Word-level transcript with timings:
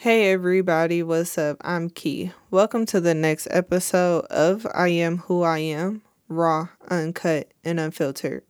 Hey 0.00 0.32
everybody, 0.32 1.02
what's 1.02 1.36
up? 1.36 1.58
I'm 1.60 1.90
Key. 1.90 2.32
Welcome 2.50 2.86
to 2.86 3.02
the 3.02 3.12
next 3.12 3.48
episode 3.50 4.24
of 4.30 4.66
I 4.72 4.88
Am 4.88 5.18
Who 5.18 5.42
I 5.42 5.58
Am, 5.58 6.00
raw, 6.26 6.68
uncut, 6.88 7.52
and 7.62 7.78
unfiltered. 7.78 8.42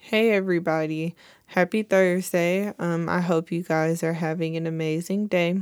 Hey 0.00 0.32
everybody, 0.32 1.14
happy 1.46 1.84
Thursday. 1.84 2.74
Um 2.80 3.08
I 3.08 3.20
hope 3.20 3.52
you 3.52 3.62
guys 3.62 4.02
are 4.02 4.14
having 4.14 4.56
an 4.56 4.66
amazing 4.66 5.28
day. 5.28 5.60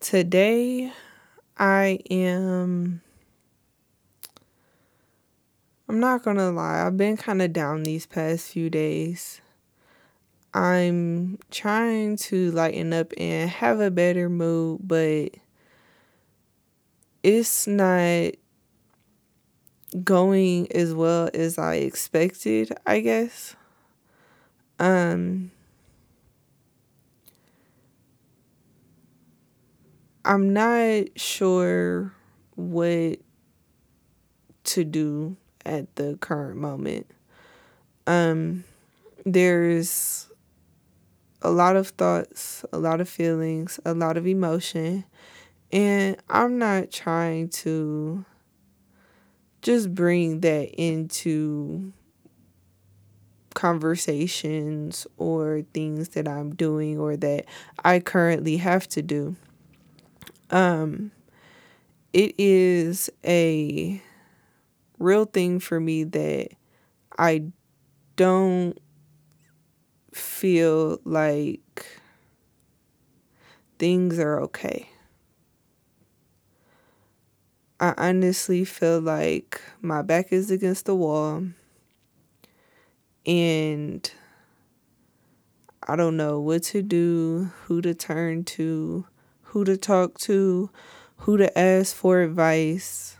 Today 0.00 0.92
I 1.56 2.00
am 2.10 3.02
I'm 5.88 6.00
not 6.00 6.22
gonna 6.22 6.50
lie, 6.50 6.86
I've 6.86 6.98
been 6.98 7.16
kind 7.16 7.40
of 7.40 7.52
down 7.54 7.82
these 7.82 8.04
past 8.04 8.50
few 8.52 8.68
days. 8.68 9.40
I'm 10.52 11.38
trying 11.50 12.16
to 12.16 12.50
lighten 12.50 12.92
up 12.92 13.12
and 13.16 13.48
have 13.48 13.80
a 13.80 13.90
better 13.90 14.28
mood, 14.28 14.80
but 14.82 15.30
it's 17.22 17.66
not 17.66 18.32
going 20.04 20.70
as 20.72 20.94
well 20.94 21.30
as 21.34 21.58
I 21.58 21.76
expected, 21.76 22.72
I 22.86 23.00
guess. 23.00 23.56
Um 24.78 25.50
I'm 30.24 30.52
not 30.52 31.06
sure 31.16 32.12
what 32.54 33.18
to 34.64 34.84
do 34.84 35.36
at 35.68 35.94
the 35.96 36.16
current 36.20 36.58
moment. 36.58 37.06
Um, 38.06 38.64
there's 39.24 40.28
a 41.42 41.50
lot 41.50 41.76
of 41.76 41.88
thoughts, 41.88 42.64
a 42.72 42.78
lot 42.78 43.00
of 43.00 43.08
feelings, 43.08 43.78
a 43.84 43.94
lot 43.94 44.16
of 44.16 44.26
emotion, 44.26 45.04
and 45.70 46.16
I'm 46.28 46.58
not 46.58 46.90
trying 46.90 47.50
to 47.50 48.24
just 49.60 49.94
bring 49.94 50.40
that 50.40 50.70
into 50.80 51.92
conversations 53.54 55.06
or 55.16 55.62
things 55.74 56.10
that 56.10 56.28
I'm 56.28 56.54
doing 56.54 56.98
or 56.98 57.16
that 57.16 57.44
I 57.84 58.00
currently 58.00 58.56
have 58.58 58.88
to 58.90 59.02
do. 59.02 59.36
Um, 60.50 61.10
it 62.12 62.34
is 62.38 63.10
a 63.24 64.00
real 64.98 65.24
thing 65.24 65.60
for 65.60 65.80
me 65.80 66.04
that 66.04 66.48
I 67.18 67.44
don't 68.16 68.78
feel 70.12 71.00
like 71.04 71.86
things 73.78 74.18
are 74.18 74.40
okay. 74.40 74.88
I 77.80 77.94
honestly 77.96 78.64
feel 78.64 79.00
like 79.00 79.60
my 79.80 80.02
back 80.02 80.32
is 80.32 80.50
against 80.50 80.86
the 80.86 80.96
wall 80.96 81.44
and 83.24 84.10
I 85.86 85.94
don't 85.94 86.16
know 86.16 86.40
what 86.40 86.64
to 86.64 86.82
do, 86.82 87.50
who 87.64 87.80
to 87.82 87.94
turn 87.94 88.44
to, 88.44 89.06
who 89.42 89.64
to 89.64 89.76
talk 89.76 90.18
to, 90.20 90.70
who 91.18 91.36
to 91.36 91.56
ask 91.58 91.94
for 91.94 92.20
advice 92.20 93.17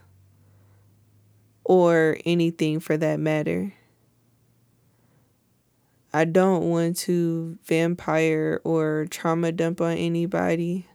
or 1.69 2.16
anything 2.24 2.80
for 2.80 2.97
that 2.97 3.20
matter. 3.20 3.74
I 6.14 6.25
don't 6.25 6.70
want 6.70 6.97
to 6.98 7.58
vampire 7.64 8.62
or 8.64 9.06
trauma 9.10 9.52
dump 9.52 9.83
on 9.83 9.92
anybody. 9.92 10.87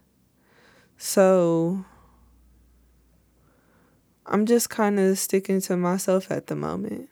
So 0.97 1.85
I'm 4.25 4.47
just 4.47 4.71
kind 4.71 4.99
of 4.99 5.19
sticking 5.19 5.61
to 5.61 5.77
myself 5.77 6.31
at 6.31 6.47
the 6.47 6.55
moment. 6.55 7.09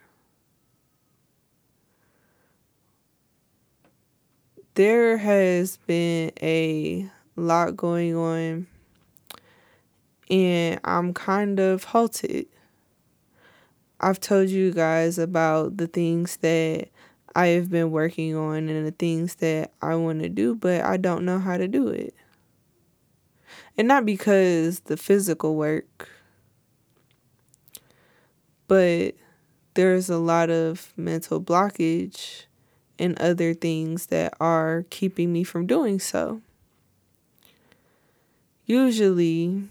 There 4.74 5.18
has 5.18 5.78
been 5.86 6.32
a 6.42 7.12
lot 7.36 7.78
going 7.78 8.16
on, 8.16 8.66
and 10.32 10.80
I'm 10.84 11.14
kind 11.14 11.60
of 11.60 11.84
halted. 11.84 12.48
I've 14.04 14.20
told 14.20 14.50
you 14.50 14.74
guys 14.74 15.20
about 15.20 15.78
the 15.78 15.86
things 15.86 16.38
that 16.38 16.90
I 17.36 17.48
have 17.48 17.70
been 17.70 17.92
working 17.92 18.36
on 18.36 18.68
and 18.68 18.88
the 18.88 18.92
things 18.92 19.36
that 19.36 19.72
I 19.80 19.94
want 19.94 20.24
to 20.24 20.30
do, 20.30 20.56
but 20.56 20.82
I 20.82 20.98
don't 20.98 21.24
know 21.24 21.38
how 21.38 21.56
to 21.56 21.68
do 21.68 21.88
it. 21.88 22.16
And 23.78 23.88
not 23.88 24.04
because 24.06 24.82
the 24.82 24.98
physical 24.98 25.56
work, 25.56 26.10
but 28.68 29.14
there's 29.76 30.10
a 30.10 30.18
lot 30.18 30.50
of 30.50 30.92
mental 30.98 31.40
blockage 31.40 32.46
and 32.98 33.20
other 33.20 33.54
things 33.54 34.08
that 34.08 34.34
are 34.40 34.86
keeping 34.90 35.32
me 35.32 35.44
from 35.44 35.68
doing 35.68 36.00
so. 36.00 36.42
Usually, 38.66 39.64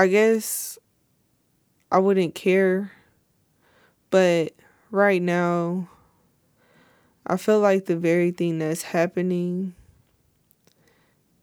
I 0.00 0.06
guess 0.06 0.78
I 1.92 1.98
wouldn't 1.98 2.34
care. 2.34 2.90
But 4.08 4.54
right 4.90 5.20
now, 5.20 5.90
I 7.26 7.36
feel 7.36 7.60
like 7.60 7.84
the 7.84 7.96
very 7.96 8.30
thing 8.30 8.60
that's 8.60 8.80
happening 8.80 9.74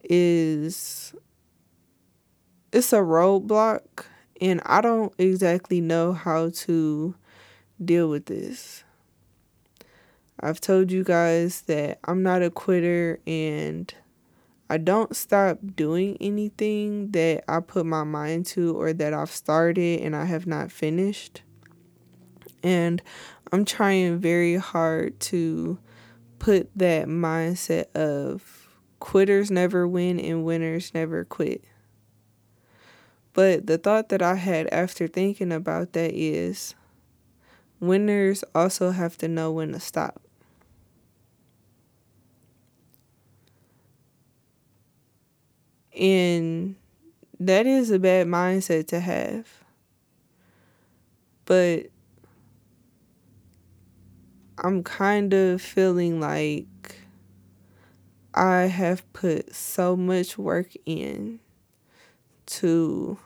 is 0.03 1.13
it's 2.73 2.93
a 2.93 2.95
roadblock 2.95 4.05
and 4.41 4.59
I 4.65 4.81
don't 4.81 5.13
exactly 5.19 5.79
know 5.79 6.13
how 6.13 6.49
to 6.49 7.13
deal 7.85 8.09
with 8.09 8.25
this. 8.25 8.83
I've 10.39 10.61
told 10.61 10.91
you 10.91 11.03
guys 11.03 11.61
that 11.67 11.99
I'm 12.05 12.23
not 12.23 12.41
a 12.41 12.49
quitter 12.49 13.19
and 13.27 13.93
I 14.69 14.77
don't 14.77 15.15
stop 15.15 15.59
doing 15.75 16.17
anything 16.19 17.11
that 17.11 17.45
I 17.47 17.61
put 17.61 17.85
my 17.85 18.03
mind 18.03 18.45
to 18.47 18.75
or 18.75 18.91
that 18.93 19.13
I've 19.13 19.31
started 19.31 20.01
and 20.01 20.15
I 20.15 20.25
have 20.25 20.45
not 20.45 20.71
finished. 20.71 21.41
And 22.63 23.01
I'm 23.51 23.63
trying 23.63 24.19
very 24.19 24.55
hard 24.55 25.19
to 25.21 25.79
put 26.39 26.69
that 26.75 27.07
mindset 27.07 27.95
of 27.95 28.67
quitters 28.99 29.49
never 29.49 29.87
win 29.87 30.19
and 30.19 30.43
winners 30.43 30.93
never 30.93 31.23
quit. 31.23 31.63
But 33.33 33.67
the 33.67 33.77
thought 33.77 34.09
that 34.09 34.21
I 34.21 34.35
had 34.35 34.67
after 34.73 35.07
thinking 35.07 35.51
about 35.51 35.93
that 35.93 36.13
is 36.13 36.75
winners 37.79 38.43
also 38.53 38.91
have 38.91 39.17
to 39.19 39.27
know 39.27 39.51
when 39.51 39.71
to 39.71 39.79
stop. 39.79 40.26
And 45.97 46.75
that 47.39 47.65
is 47.65 47.91
a 47.91 47.99
bad 47.99 48.27
mindset 48.27 48.87
to 48.87 48.99
have. 48.99 49.47
But 51.45 51.87
I'm 54.59 54.83
kind 54.83 55.33
of 55.33 55.61
feeling 55.61 56.19
like 56.19 56.95
I 58.33 58.61
have 58.63 59.11
put 59.13 59.55
so 59.55 59.95
much 59.95 60.37
work 60.37 60.71
in 60.85 61.39
to 62.47 63.17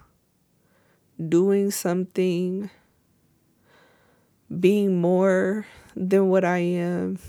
doing 1.29 1.71
something, 1.71 2.69
being 4.59 5.01
more 5.01 5.65
than 5.95 6.29
what 6.29 6.45
I 6.45 6.59
am, 6.59 7.19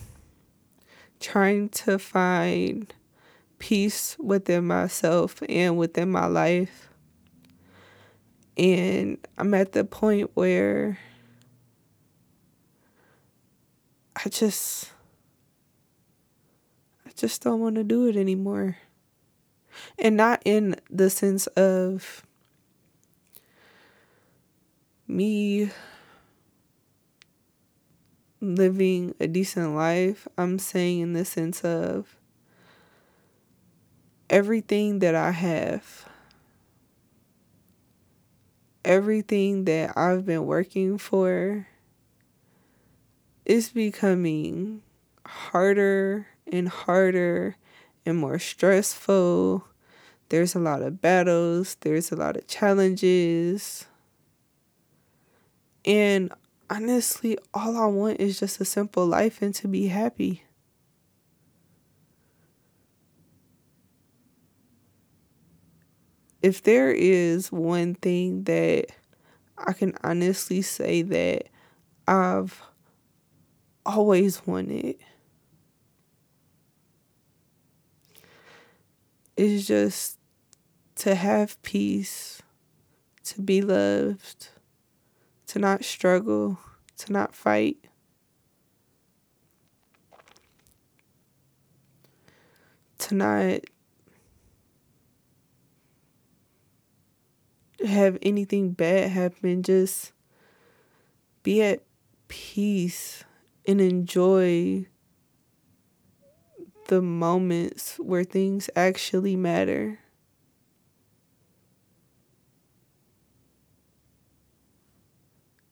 trying 1.20 1.68
to 1.70 1.98
find 1.98 2.92
peace 3.62 4.16
within 4.18 4.66
myself 4.66 5.40
and 5.48 5.78
within 5.78 6.10
my 6.10 6.26
life. 6.26 6.90
And 8.56 9.16
I'm 9.38 9.54
at 9.54 9.70
the 9.70 9.84
point 9.84 10.32
where 10.34 10.98
I 14.16 14.28
just 14.30 14.90
I 17.06 17.10
just 17.14 17.40
don't 17.40 17.60
want 17.60 17.76
to 17.76 17.84
do 17.84 18.08
it 18.08 18.16
anymore. 18.16 18.78
And 19.96 20.16
not 20.16 20.42
in 20.44 20.74
the 20.90 21.08
sense 21.08 21.46
of 21.46 22.26
me 25.06 25.70
living 28.40 29.14
a 29.20 29.28
decent 29.28 29.76
life. 29.76 30.26
I'm 30.36 30.58
saying 30.58 30.98
in 30.98 31.12
the 31.12 31.24
sense 31.24 31.64
of 31.64 32.16
everything 34.32 35.00
that 35.00 35.14
I 35.14 35.30
have, 35.30 36.08
everything 38.82 39.66
that 39.66 39.96
I've 39.96 40.24
been 40.24 40.46
working 40.46 40.96
for 40.96 41.68
is 43.44 43.68
becoming 43.68 44.82
harder 45.26 46.28
and 46.50 46.66
harder 46.66 47.56
and 48.06 48.16
more 48.16 48.38
stressful. 48.38 49.68
There's 50.30 50.54
a 50.54 50.60
lot 50.60 50.80
of 50.80 51.02
battles, 51.02 51.76
there's 51.82 52.10
a 52.10 52.16
lot 52.16 52.38
of 52.38 52.46
challenges. 52.46 53.84
And 55.84 56.32
honestly, 56.70 57.36
all 57.52 57.76
I 57.76 57.86
want 57.86 58.18
is 58.18 58.40
just 58.40 58.62
a 58.62 58.64
simple 58.64 59.06
life 59.06 59.42
and 59.42 59.54
to 59.56 59.68
be 59.68 59.88
happy. 59.88 60.44
If 66.42 66.62
there 66.62 66.90
is 66.90 67.52
one 67.52 67.94
thing 67.94 68.44
that 68.44 68.86
I 69.56 69.72
can 69.72 69.94
honestly 70.02 70.60
say 70.60 71.02
that 71.02 71.48
I've 72.08 72.60
always 73.86 74.46
wanted, 74.46 74.96
is 79.36 79.66
just 79.66 80.18
to 80.96 81.14
have 81.14 81.60
peace, 81.62 82.42
to 83.24 83.40
be 83.40 83.62
loved 83.62 84.48
to 85.52 85.58
not 85.58 85.84
struggle, 85.84 86.58
to 86.96 87.12
not 87.12 87.34
fight. 87.34 87.76
To 92.96 93.14
not 93.14 93.60
have 97.86 98.18
anything 98.22 98.72
bad 98.72 99.10
happen, 99.10 99.62
just 99.62 100.12
be 101.42 101.62
at 101.62 101.82
peace 102.28 103.24
and 103.66 103.80
enjoy 103.80 104.86
the 106.88 107.02
moments 107.02 107.96
where 107.98 108.24
things 108.24 108.68
actually 108.76 109.36
matter. 109.36 109.98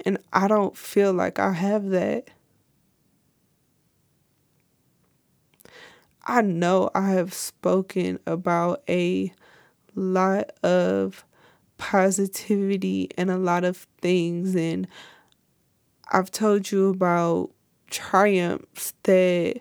And 0.05 0.19
I 0.33 0.49
don't 0.49 0.77
feel 0.77 1.13
like 1.13 1.39
I 1.39 1.53
have 1.53 1.91
that. 1.91 2.31
I 6.25 6.43
know 6.43 6.91
I 6.95 7.11
have 7.11 7.35
spoken 7.35 8.21
about 8.27 8.83
a 8.89 9.33
lot 9.95 10.51
of 10.63 11.25
positivity 11.81 13.09
and 13.17 13.31
a 13.31 13.39
lot 13.39 13.65
of 13.65 13.87
things, 14.03 14.55
and 14.55 14.87
I've 16.13 16.31
told 16.31 16.71
you 16.71 16.89
about 16.91 17.51
triumphs 17.89 18.93
that 19.05 19.61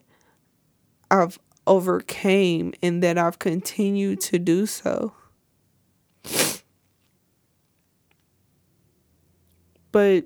I've 1.11 1.39
overcame 1.67 2.73
and 2.81 3.03
that 3.03 3.17
I've 3.17 3.39
continued 3.39 4.21
to 4.21 4.39
do 4.39 4.65
so. 4.65 5.13
But 9.91 10.25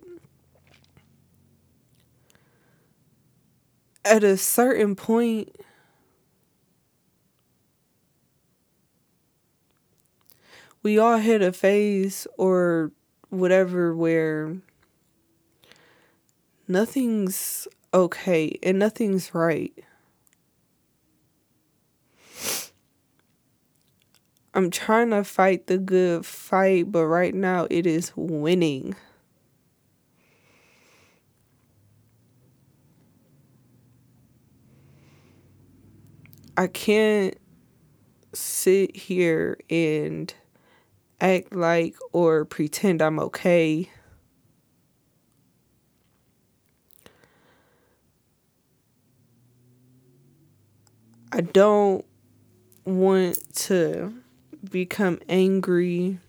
at 4.05 4.23
a 4.23 4.37
certain 4.37 4.95
point, 4.95 5.55
we 10.83 10.99
all 10.99 11.17
hit 11.17 11.41
a 11.41 11.53
phase 11.53 12.27
or 12.37 12.91
whatever 13.29 13.95
where 13.95 14.57
nothing's 16.67 17.67
okay 17.93 18.59
and 18.61 18.77
nothing's 18.77 19.33
right. 19.33 19.73
I'm 24.53 24.69
trying 24.69 25.09
to 25.09 25.23
fight 25.23 25.65
the 25.65 25.79
good 25.79 26.25
fight, 26.25 26.91
but 26.91 27.07
right 27.07 27.33
now 27.33 27.65
it 27.71 27.87
is 27.87 28.11
winning. 28.15 28.95
I 36.55 36.67
can't 36.67 37.35
sit 38.33 38.95
here 38.95 39.57
and 39.71 40.31
act 41.23 41.55
like 41.55 41.95
or 42.11 42.43
pretend 42.43 43.01
I'm 43.01 43.17
okay. 43.17 43.89
I 51.31 51.41
don't 51.41 52.05
want 52.85 53.37
to 53.55 54.13
become 54.69 55.19
angry 55.29 56.19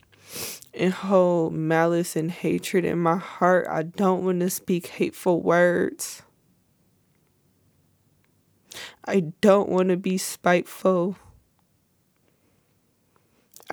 and 0.73 0.93
hold 0.93 1.53
malice 1.53 2.17
and 2.17 2.31
hatred 2.31 2.85
in 2.85 2.99
my 3.01 3.17
heart. 3.17 3.67
I 3.69 3.83
don't 3.83 4.25
want 4.25 4.41
to 4.41 4.51
speak 4.51 4.87
hateful 4.87 5.43
words. 5.43 6.23
I 9.05 9.21
don't 9.41 9.69
want 9.69 9.91
to 9.91 9.97
be 9.97 10.17
spiteful. 10.17 11.17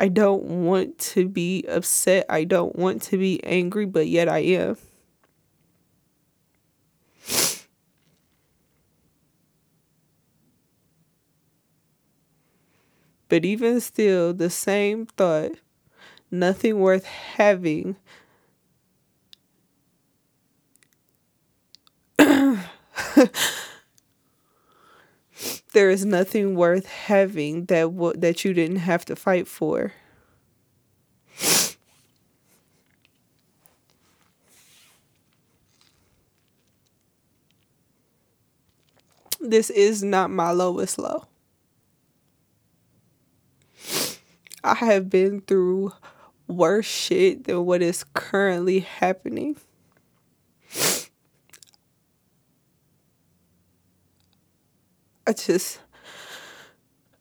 I 0.02 0.08
don't 0.10 0.44
want 0.66 0.98
to 1.16 1.30
be 1.30 1.64
upset. 1.70 2.26
I 2.28 2.44
don't 2.44 2.76
want 2.76 3.04
to 3.04 3.18
be 3.18 3.42
angry, 3.46 3.86
but 3.86 4.08
yet 4.08 4.28
I 4.28 4.40
am. 4.40 4.78
But 13.30 13.46
even 13.46 13.80
still, 13.82 14.32
the 14.32 14.52
same 14.52 15.08
thought, 15.08 15.54
nothing 16.32 16.80
worth 16.80 17.06
having. 17.06 17.98
there 25.74 25.90
is 25.90 26.06
nothing 26.06 26.56
worth 26.56 26.86
having 26.88 27.66
that 27.66 27.84
w- 27.84 28.14
that 28.18 28.44
you 28.46 28.54
didn't 28.54 28.78
have 28.78 29.06
to 29.06 29.16
fight 29.16 29.48
for. 29.48 29.94
This 39.42 39.70
is 39.70 40.02
not 40.04 40.32
my 40.32 40.52
lowest 40.52 40.98
low. 40.98 41.28
I 44.64 44.74
have 44.76 45.10
been 45.10 45.42
through 45.42 45.92
worse 46.48 46.86
shit 46.88 47.44
than 47.46 47.66
what 47.66 47.82
is 47.82 48.04
currently 48.14 48.80
happening. 48.80 49.58
I 55.28 55.34
just 55.34 55.80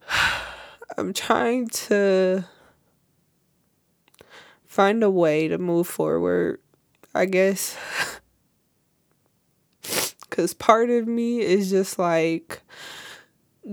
I'm 0.97 1.13
trying 1.13 1.67
to 1.67 2.45
find 4.65 5.03
a 5.03 5.09
way 5.09 5.47
to 5.47 5.57
move 5.57 5.87
forward, 5.87 6.59
I 7.13 7.25
guess. 7.25 7.77
Cuz 10.29 10.53
part 10.53 10.89
of 10.89 11.07
me 11.07 11.41
is 11.41 11.69
just 11.69 11.99
like 11.99 12.61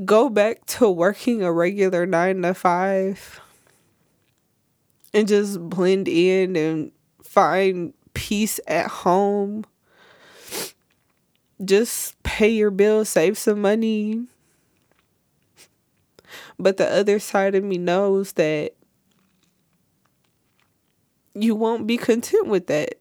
go 0.05 0.29
back 0.29 0.67
to 0.67 0.91
working 0.91 1.43
a 1.43 1.53
regular 1.53 2.05
9 2.05 2.43
to 2.43 2.55
5 2.55 3.41
and 5.15 5.29
just 5.29 5.61
blend 5.69 6.09
in 6.09 6.57
and 6.57 6.93
find 7.23 7.95
peace 8.13 8.61
at 8.67 8.89
home 8.89 9.65
just 11.65 12.21
pay 12.23 12.49
your 12.49 12.71
bills, 12.71 13.09
save 13.09 13.37
some 13.39 13.61
money. 13.61 14.27
But 16.59 16.77
the 16.77 16.89
other 16.91 17.19
side 17.19 17.55
of 17.55 17.65
me 17.65 17.79
knows 17.79 18.33
that 18.33 18.75
you 21.35 21.55
won't 21.55 21.87
be 21.87 21.97
content 21.97 22.47
with 22.47 22.67
that. 22.67 22.95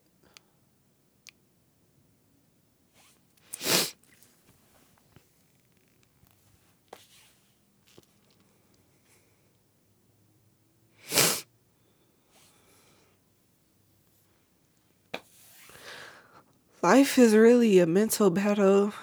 Life 16.81 17.17
is 17.17 17.36
really 17.36 17.79
a 17.79 17.86
mental 17.86 18.29
battle. 18.29 18.93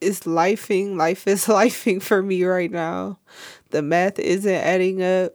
It's 0.00 0.20
lifing. 0.20 0.96
Life 0.96 1.26
is 1.26 1.44
lifing 1.46 2.02
for 2.02 2.22
me 2.22 2.44
right 2.44 2.70
now. 2.70 3.18
The 3.70 3.82
math 3.82 4.18
isn't 4.18 4.50
adding 4.52 5.02
up. 5.02 5.34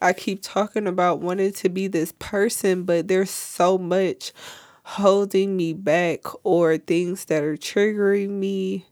I 0.00 0.12
keep 0.12 0.42
talking 0.42 0.88
about 0.88 1.20
wanting 1.20 1.52
to 1.52 1.68
be 1.68 1.86
this 1.86 2.12
person, 2.18 2.82
but 2.82 3.06
there's 3.06 3.30
so 3.30 3.78
much 3.78 4.32
holding 4.84 5.56
me 5.56 5.72
back 5.74 6.20
or 6.44 6.76
things 6.76 7.26
that 7.26 7.44
are 7.44 7.56
triggering 7.56 8.30
me. 8.30 8.86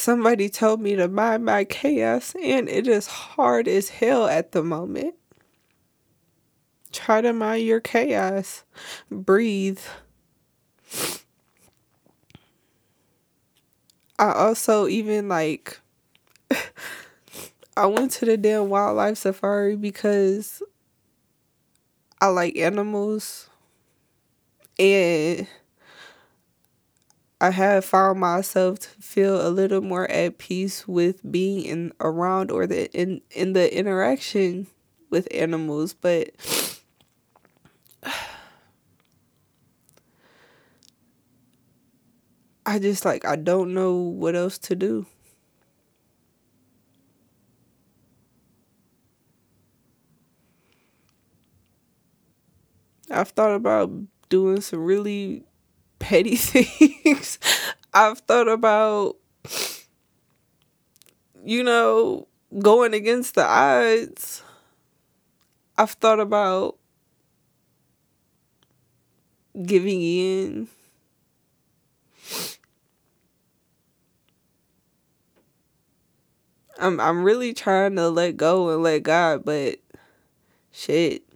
Somebody 0.00 0.48
told 0.48 0.80
me 0.80 0.96
to 0.96 1.08
mind 1.08 1.44
my 1.44 1.64
chaos, 1.64 2.34
and 2.42 2.70
it 2.70 2.88
is 2.88 3.06
hard 3.06 3.68
as 3.68 3.90
hell 3.90 4.26
at 4.26 4.52
the 4.52 4.62
moment. 4.62 5.14
Try 6.90 7.20
to 7.20 7.34
mind 7.34 7.64
your 7.64 7.80
chaos. 7.80 8.64
Breathe. 9.10 9.82
I 14.18 14.32
also 14.32 14.88
even 14.88 15.28
like 15.28 15.78
I 17.76 17.84
went 17.84 18.12
to 18.12 18.24
the 18.24 18.38
damn 18.38 18.70
wildlife 18.70 19.18
safari 19.18 19.76
because 19.76 20.62
I 22.22 22.28
like 22.28 22.56
animals 22.56 23.50
and 24.78 25.46
I 27.40 27.50
have 27.50 27.84
found 27.84 28.20
myself 28.20 28.80
to 28.80 28.88
feel 29.00 29.46
a 29.46 29.48
little 29.48 29.80
more 29.80 30.10
at 30.10 30.38
peace 30.38 30.86
with 30.86 31.20
being 31.30 31.64
in 31.64 31.92
around 32.00 32.50
or 32.50 32.66
the 32.66 32.90
in 32.92 33.22
in 33.30 33.54
the 33.54 33.74
interaction 33.76 34.66
with 35.08 35.26
animals 35.30 35.94
but 35.94 36.30
I 42.66 42.78
just 42.78 43.04
like 43.04 43.24
I 43.24 43.36
don't 43.36 43.74
know 43.74 43.94
what 43.96 44.34
else 44.36 44.58
to 44.58 44.76
do. 44.76 45.06
I've 53.10 53.30
thought 53.30 53.54
about 53.54 53.90
doing 54.28 54.60
some 54.60 54.84
really 54.84 55.44
petty 56.00 56.36
things. 56.36 57.38
I've 57.94 58.18
thought 58.18 58.48
about 58.48 59.16
you 61.44 61.62
know, 61.62 62.26
going 62.58 62.94
against 62.94 63.34
the 63.34 63.44
odds. 63.44 64.42
I've 65.78 65.92
thought 65.92 66.20
about 66.20 66.76
giving 69.64 70.02
in. 70.02 70.68
I'm 76.78 76.98
I'm 77.00 77.22
really 77.24 77.52
trying 77.52 77.96
to 77.96 78.08
let 78.08 78.36
go 78.36 78.70
and 78.70 78.82
let 78.82 79.02
God, 79.02 79.44
but 79.44 79.78
shit. 80.72 81.29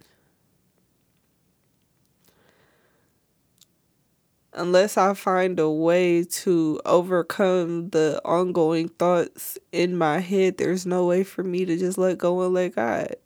Unless 4.57 4.95
I 4.95 5.13
find 5.15 5.59
a 5.59 5.69
way 5.69 6.23
to 6.23 6.79
overcome 6.85 7.89
the 7.89 8.21
ongoing 8.23 8.87
thoughts 8.87 9.57
in 9.73 9.97
my 9.97 10.19
head, 10.19 10.57
there's 10.57 10.85
no 10.85 11.05
way 11.05 11.25
for 11.25 11.43
me 11.43 11.65
to 11.65 11.77
just 11.77 11.97
let 11.97 12.17
go 12.17 12.41
and 12.41 12.53
let 12.53 12.73
God. 12.73 13.17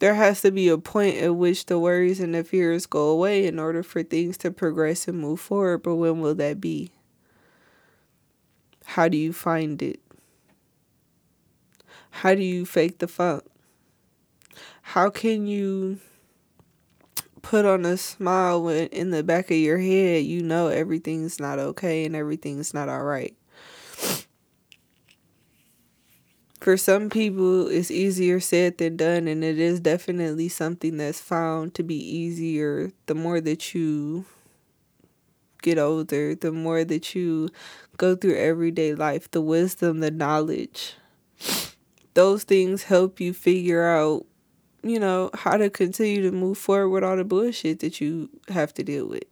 There 0.00 0.14
has 0.14 0.42
to 0.42 0.50
be 0.50 0.68
a 0.68 0.76
point 0.76 1.16
at 1.16 1.34
which 1.34 1.64
the 1.64 1.78
worries 1.78 2.20
and 2.20 2.34
the 2.34 2.44
fears 2.44 2.84
go 2.84 3.08
away 3.08 3.46
in 3.46 3.58
order 3.58 3.82
for 3.82 4.02
things 4.02 4.36
to 4.38 4.50
progress 4.50 5.08
and 5.08 5.18
move 5.18 5.40
forward. 5.40 5.82
But 5.82 5.96
when 5.96 6.20
will 6.20 6.34
that 6.34 6.60
be? 6.60 6.92
How 8.84 9.08
do 9.08 9.16
you 9.16 9.32
find 9.32 9.80
it? 9.80 10.00
How 12.10 12.34
do 12.34 12.42
you 12.42 12.66
fake 12.66 12.98
the 12.98 13.08
funk? 13.08 13.44
How 14.82 15.08
can 15.08 15.46
you 15.46 16.00
put 17.48 17.64
on 17.64 17.86
a 17.86 17.96
smile 17.96 18.62
when 18.62 18.88
in 18.88 19.10
the 19.10 19.22
back 19.22 19.50
of 19.50 19.56
your 19.56 19.78
head 19.78 20.22
you 20.22 20.42
know 20.42 20.66
everything's 20.66 21.40
not 21.40 21.58
okay 21.58 22.04
and 22.04 22.14
everything's 22.14 22.74
not 22.74 22.90
all 22.90 23.02
right? 23.02 23.34
For 26.60 26.76
some 26.76 27.08
people, 27.08 27.66
it's 27.68 27.90
easier 27.90 28.38
said 28.38 28.76
than 28.76 28.98
done, 28.98 29.26
and 29.28 29.42
it 29.42 29.58
is 29.58 29.80
definitely 29.80 30.50
something 30.50 30.98
that's 30.98 31.22
found 31.22 31.72
to 31.74 31.82
be 31.82 31.94
easier 31.94 32.92
the 33.06 33.14
more 33.14 33.40
that 33.40 33.74
you 33.74 34.26
get 35.62 35.78
older, 35.78 36.34
the 36.34 36.52
more 36.52 36.84
that 36.84 37.14
you 37.14 37.48
go 37.96 38.14
through 38.14 38.36
everyday 38.36 38.94
life, 38.94 39.30
the 39.30 39.40
wisdom, 39.40 40.00
the 40.00 40.10
knowledge, 40.10 40.96
those 42.12 42.44
things 42.44 42.82
help 42.82 43.20
you 43.20 43.32
figure 43.32 43.86
out, 43.86 44.26
you 44.82 44.98
know, 45.00 45.30
how 45.34 45.56
to 45.56 45.70
continue 45.70 46.22
to 46.22 46.32
move 46.32 46.58
forward 46.58 46.88
with 46.90 47.04
all 47.04 47.16
the 47.16 47.24
bullshit 47.24 47.80
that 47.80 48.00
you 48.00 48.30
have 48.48 48.72
to 48.74 48.84
deal 48.84 49.06
with. 49.06 49.24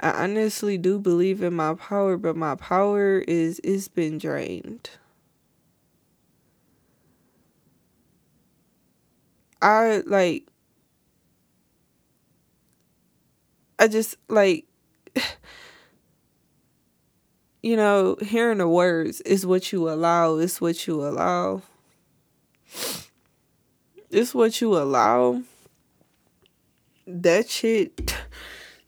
I 0.00 0.24
honestly 0.24 0.78
do 0.78 0.98
believe 0.98 1.42
in 1.42 1.54
my 1.54 1.74
power, 1.74 2.16
but 2.16 2.36
my 2.36 2.54
power 2.56 3.18
is 3.28 3.60
it's 3.62 3.86
been 3.88 4.18
drained. 4.18 4.90
I 9.62 10.02
like 10.06 10.46
I 13.78 13.88
just 13.88 14.16
like 14.28 14.66
you 17.62 17.76
know, 17.76 18.16
hearing 18.22 18.58
the 18.58 18.68
words 18.68 19.20
is 19.22 19.46
what 19.46 19.72
you 19.72 19.88
allow, 19.90 20.36
it's 20.36 20.60
what 20.60 20.86
you 20.86 21.06
allow. 21.06 21.62
It's 24.10 24.34
what 24.34 24.60
you 24.60 24.76
allow. 24.76 25.42
That 27.06 27.48
shit, 27.48 28.14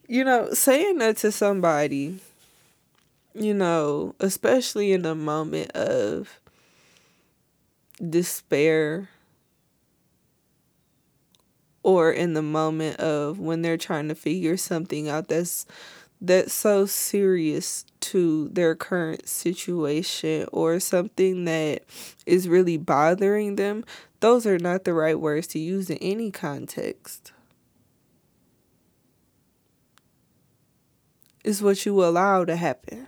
you 0.08 0.24
know, 0.24 0.52
saying 0.52 0.98
that 0.98 1.18
to 1.18 1.30
somebody, 1.30 2.18
you 3.34 3.54
know, 3.54 4.14
especially 4.20 4.92
in 4.92 5.04
a 5.06 5.14
moment 5.14 5.70
of 5.72 6.40
despair 8.08 9.08
or 11.82 12.12
in 12.12 12.34
the 12.34 12.42
moment 12.42 12.98
of 13.00 13.38
when 13.38 13.62
they're 13.62 13.76
trying 13.76 14.08
to 14.08 14.14
figure 14.14 14.56
something 14.56 15.08
out 15.08 15.28
that's 15.28 15.66
that's 16.22 16.54
so 16.54 16.86
serious 16.86 17.84
to 18.00 18.48
their 18.50 18.76
current 18.76 19.28
situation 19.28 20.46
or 20.52 20.80
something 20.80 21.44
that 21.46 21.82
is 22.26 22.48
really 22.48 22.78
bothering 22.78 23.56
them, 23.56 23.84
those 24.20 24.46
are 24.46 24.58
not 24.58 24.84
the 24.84 24.94
right 24.94 25.20
words 25.20 25.48
to 25.48 25.58
use 25.58 25.90
in 25.90 25.98
any 25.98 26.30
context. 26.30 27.32
It's 31.44 31.62
what 31.62 31.86
you 31.86 32.02
allow 32.04 32.44
to 32.44 32.56
happen. 32.56 33.06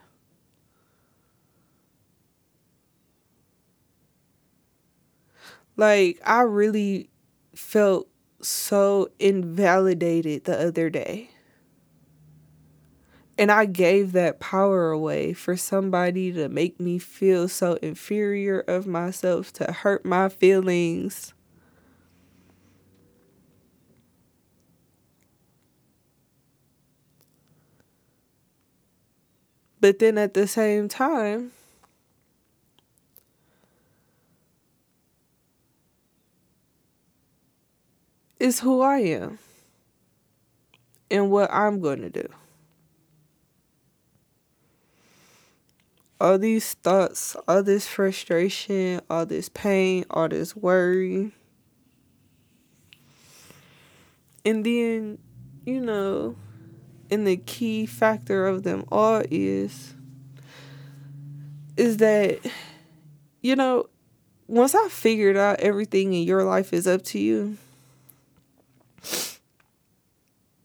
Like, 5.76 6.21
I 6.25 6.42
really 6.42 7.11
felt 7.54 8.09
so 8.40 9.09
invalidated 9.18 10.44
the 10.44 10.68
other 10.68 10.90
day. 10.90 11.30
And 13.37 13.50
I 13.50 13.67
gave 13.67 14.12
that 14.12 14.38
power 14.38 14.91
away 14.91 15.33
for 15.33 15.57
somebody 15.57 16.33
to 16.33 16.49
make 16.49 16.79
me 16.79 16.99
feel 16.99 17.49
so 17.49 17.75
inferior 17.83 18.61
of 18.61 18.87
myself, 18.87 19.53
to 19.55 19.73
hurt 19.73 20.05
my 20.05 20.29
feelings. 20.29 21.35
But 29.81 29.99
then 29.99 30.17
at 30.17 30.35
the 30.35 30.47
same 30.47 30.88
time, 30.88 31.50
is 38.38 38.61
who 38.61 38.81
I 38.83 38.99
am 38.99 39.38
and 41.11 41.31
what 41.31 41.50
I'm 41.53 41.81
going 41.81 42.03
to 42.03 42.11
do. 42.11 42.29
All 46.25 46.38
these 46.38 46.73
thoughts, 46.73 47.37
all 47.47 47.62
this 47.62 47.87
frustration, 47.87 49.02
all 49.11 49.26
this 49.26 49.50
pain, 49.50 50.07
all 50.09 50.26
this 50.26 50.57
worry. 50.57 51.33
And 54.43 54.64
then, 54.64 55.19
you 55.66 55.83
know, 55.83 56.35
and 57.11 57.26
the 57.26 57.37
key 57.37 57.85
factor 57.85 58.47
of 58.47 58.62
them 58.62 58.85
all 58.90 59.23
is 59.31 59.93
is 61.76 61.99
that 61.99 62.40
you 63.43 63.54
know, 63.54 63.90
once 64.47 64.75
I 64.75 64.88
figured 64.88 65.37
out 65.37 65.61
everything 65.61 66.14
in 66.14 66.23
your 66.23 66.43
life 66.43 66.73
is 66.73 66.87
up 66.87 67.02
to 67.02 67.19
you, 67.19 67.59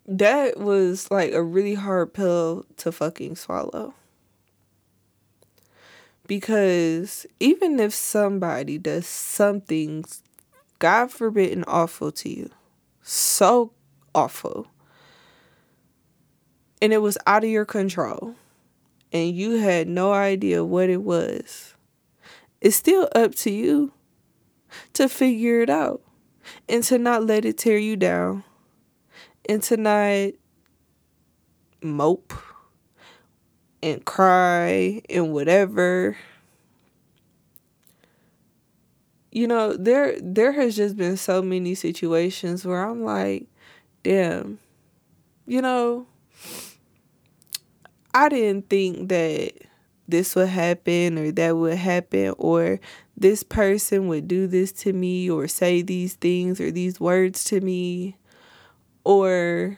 that 0.08 0.58
was 0.58 1.12
like 1.12 1.34
a 1.34 1.44
really 1.44 1.74
hard 1.74 2.14
pill 2.14 2.66
to 2.78 2.94
fucking 2.94 3.36
swallow. 3.36 3.94
Because 6.30 7.26
even 7.40 7.80
if 7.80 7.92
somebody 7.92 8.78
does 8.78 9.08
something, 9.08 10.06
God 10.78 11.10
forbidden, 11.10 11.64
awful 11.66 12.12
to 12.12 12.30
you, 12.30 12.52
so 13.02 13.74
awful, 14.14 14.68
and 16.80 16.94
it 16.94 17.00
was 17.00 17.18
out 17.26 17.44
of 17.44 17.50
your 17.50 17.66
control, 17.66 18.36
and 19.12 19.36
you 19.36 19.58
had 19.58 19.88
no 19.88 20.14
idea 20.14 20.64
what 20.64 20.88
it 20.88 21.02
was, 21.02 21.74
it's 22.62 22.76
still 22.76 23.10
up 23.16 23.34
to 23.34 23.50
you 23.50 23.92
to 24.94 25.10
figure 25.10 25.62
it 25.62 25.70
out 25.72 26.04
and 26.70 26.84
to 26.84 27.00
not 27.00 27.26
let 27.26 27.44
it 27.44 27.58
tear 27.58 27.80
you 27.80 27.96
down 27.96 28.44
and 29.50 29.64
to 29.64 29.78
not 29.78 30.34
mope 31.82 32.34
and 33.82 34.04
cry 34.06 35.02
and 35.10 35.34
whatever. 35.34 36.18
You 39.32 39.48
know 39.48 39.74
there 39.76 40.20
there 40.22 40.52
has 40.54 40.76
just 40.76 40.98
been 40.98 41.16
so 41.18 41.42
many 41.42 41.76
situations 41.76 42.66
where 42.66 42.84
I'm 42.84 43.04
like 43.04 43.46
damn 44.02 44.58
you 45.46 45.62
know 45.62 46.08
I 48.14 48.30
didn't 48.30 48.70
think 48.70 49.10
that 49.10 49.54
this 50.08 50.36
would 50.36 50.50
happen 50.50 51.20
or 51.20 51.32
that 51.32 51.56
would 51.56 51.78
happen 51.78 52.34
or 52.38 52.80
this 53.16 53.44
person 53.44 54.08
would 54.08 54.28
do 54.28 54.48
this 54.48 54.72
to 54.72 54.94
me 54.94 55.30
or 55.30 55.48
say 55.48 55.84
these 55.84 56.16
things 56.16 56.60
or 56.60 56.72
these 56.72 57.00
words 57.00 57.44
to 57.46 57.62
me 57.62 58.18
or 59.04 59.78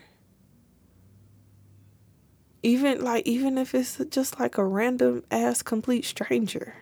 even 2.62 3.02
like 3.02 3.26
even 3.26 3.58
if 3.58 3.74
it's 3.74 4.00
just 4.10 4.38
like 4.38 4.56
a 4.58 4.64
random 4.64 5.24
ass 5.30 5.62
complete 5.62 6.04
stranger. 6.04 6.74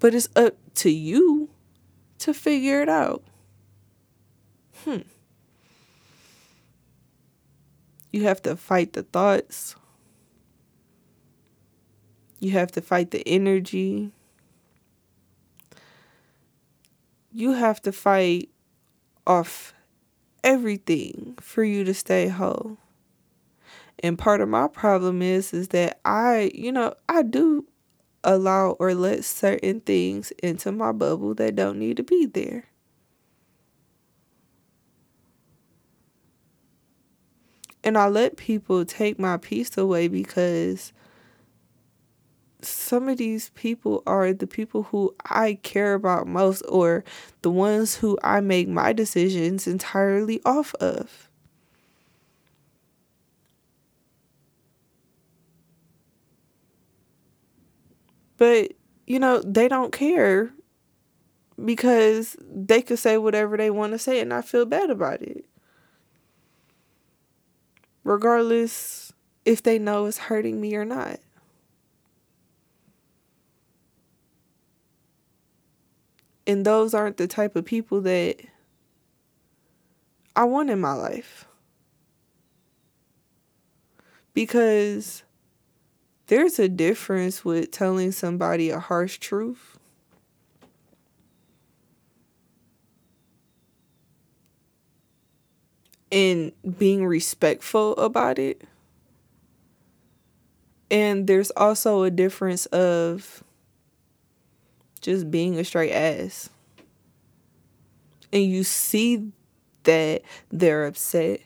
But 0.00 0.14
it's 0.14 0.28
up 0.36 0.56
to 0.76 0.90
you 0.90 1.50
to 2.18 2.34
figure 2.34 2.82
it 2.82 2.88
out. 2.88 3.22
Hmm. 4.84 5.02
You 8.12 8.24
have 8.24 8.42
to 8.42 8.56
fight 8.56 8.92
the 8.94 9.02
thoughts. 9.02 9.76
You 12.40 12.52
have 12.52 12.70
to 12.72 12.80
fight 12.80 13.10
the 13.10 13.26
energy. 13.26 14.12
You 17.32 17.52
have 17.52 17.82
to 17.82 17.92
fight 17.92 18.48
off 19.26 19.74
everything 20.44 21.36
for 21.40 21.64
you 21.64 21.84
to 21.84 21.94
stay 21.94 22.28
whole. 22.28 22.78
And 24.00 24.18
part 24.18 24.40
of 24.40 24.48
my 24.48 24.68
problem 24.68 25.22
is 25.22 25.52
is 25.52 25.68
that 25.68 26.00
I, 26.04 26.50
you 26.54 26.70
know, 26.72 26.94
I 27.08 27.22
do 27.22 27.66
allow 28.24 28.70
or 28.78 28.94
let 28.94 29.24
certain 29.24 29.80
things 29.80 30.32
into 30.42 30.72
my 30.72 30.92
bubble 30.92 31.34
that 31.34 31.56
don't 31.56 31.78
need 31.78 31.96
to 31.98 32.02
be 32.02 32.26
there. 32.26 32.66
And 37.82 37.96
I 37.96 38.08
let 38.08 38.36
people 38.36 38.84
take 38.84 39.18
my 39.18 39.36
peace 39.36 39.76
away 39.78 40.08
because 40.08 40.92
some 42.62 43.08
of 43.08 43.18
these 43.18 43.50
people 43.50 44.02
are 44.06 44.32
the 44.32 44.46
people 44.46 44.84
who 44.84 45.14
I 45.24 45.54
care 45.62 45.94
about 45.94 46.26
most 46.26 46.62
or 46.68 47.04
the 47.42 47.50
ones 47.50 47.96
who 47.96 48.18
I 48.22 48.40
make 48.40 48.68
my 48.68 48.92
decisions 48.92 49.66
entirely 49.66 50.40
off 50.44 50.74
of. 50.76 51.28
But, 58.36 58.72
you 59.06 59.18
know, 59.18 59.40
they 59.40 59.68
don't 59.68 59.92
care 59.92 60.50
because 61.64 62.36
they 62.40 62.82
could 62.82 62.98
say 62.98 63.18
whatever 63.18 63.56
they 63.56 63.70
want 63.70 63.92
to 63.92 63.98
say 63.98 64.20
and 64.20 64.32
I 64.32 64.42
feel 64.42 64.64
bad 64.64 64.90
about 64.90 65.22
it. 65.22 65.44
Regardless 68.04 69.12
if 69.44 69.62
they 69.62 69.78
know 69.78 70.06
it's 70.06 70.18
hurting 70.18 70.60
me 70.60 70.74
or 70.74 70.84
not. 70.84 71.20
And 76.48 76.64
those 76.64 76.94
aren't 76.94 77.18
the 77.18 77.28
type 77.28 77.56
of 77.56 77.66
people 77.66 78.00
that 78.00 78.36
I 80.34 80.44
want 80.44 80.70
in 80.70 80.80
my 80.80 80.94
life. 80.94 81.44
Because 84.32 85.24
there's 86.28 86.58
a 86.58 86.68
difference 86.68 87.44
with 87.44 87.70
telling 87.70 88.12
somebody 88.12 88.70
a 88.70 88.78
harsh 88.78 89.18
truth 89.18 89.78
and 96.10 96.52
being 96.78 97.04
respectful 97.04 97.94
about 97.96 98.38
it. 98.38 98.62
And 100.90 101.26
there's 101.26 101.50
also 101.50 102.04
a 102.04 102.10
difference 102.10 102.64
of 102.66 103.44
just 104.98 105.30
being 105.30 105.58
a 105.58 105.64
straight 105.64 105.92
ass. 105.92 106.50
And 108.32 108.44
you 108.44 108.64
see 108.64 109.32
that 109.84 110.22
they're 110.50 110.86
upset. 110.86 111.40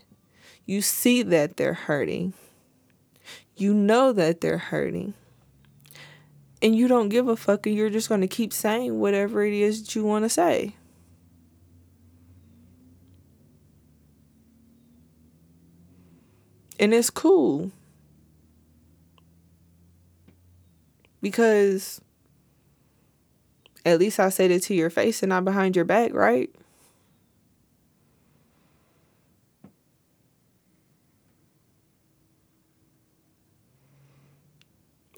You 0.66 0.82
see 0.82 1.22
that 1.22 1.56
they're 1.56 1.74
hurting. 1.74 2.34
You 3.56 3.74
know 3.74 4.12
that 4.12 4.40
they're 4.40 4.58
hurting. 4.58 5.14
And 6.60 6.76
you 6.76 6.88
don't 6.88 7.08
give 7.08 7.28
a 7.28 7.36
fuck 7.36 7.66
and 7.66 7.74
you're 7.74 7.90
just 7.90 8.08
going 8.08 8.20
to 8.20 8.28
keep 8.28 8.52
saying 8.52 8.98
whatever 8.98 9.44
it 9.44 9.52
is 9.52 9.82
that 9.82 9.94
you 9.94 10.04
want 10.04 10.24
to 10.24 10.28
say. 10.28 10.74
And 16.78 16.92
it's 16.92 17.10
cool. 17.10 17.70
Because 21.20 22.00
at 23.84 23.98
least 23.98 24.20
I 24.20 24.28
said 24.28 24.50
it 24.50 24.62
to 24.64 24.74
your 24.74 24.90
face 24.90 25.22
and 25.22 25.30
not 25.30 25.44
behind 25.44 25.76
your 25.76 25.84
back, 25.84 26.12
right? 26.14 26.50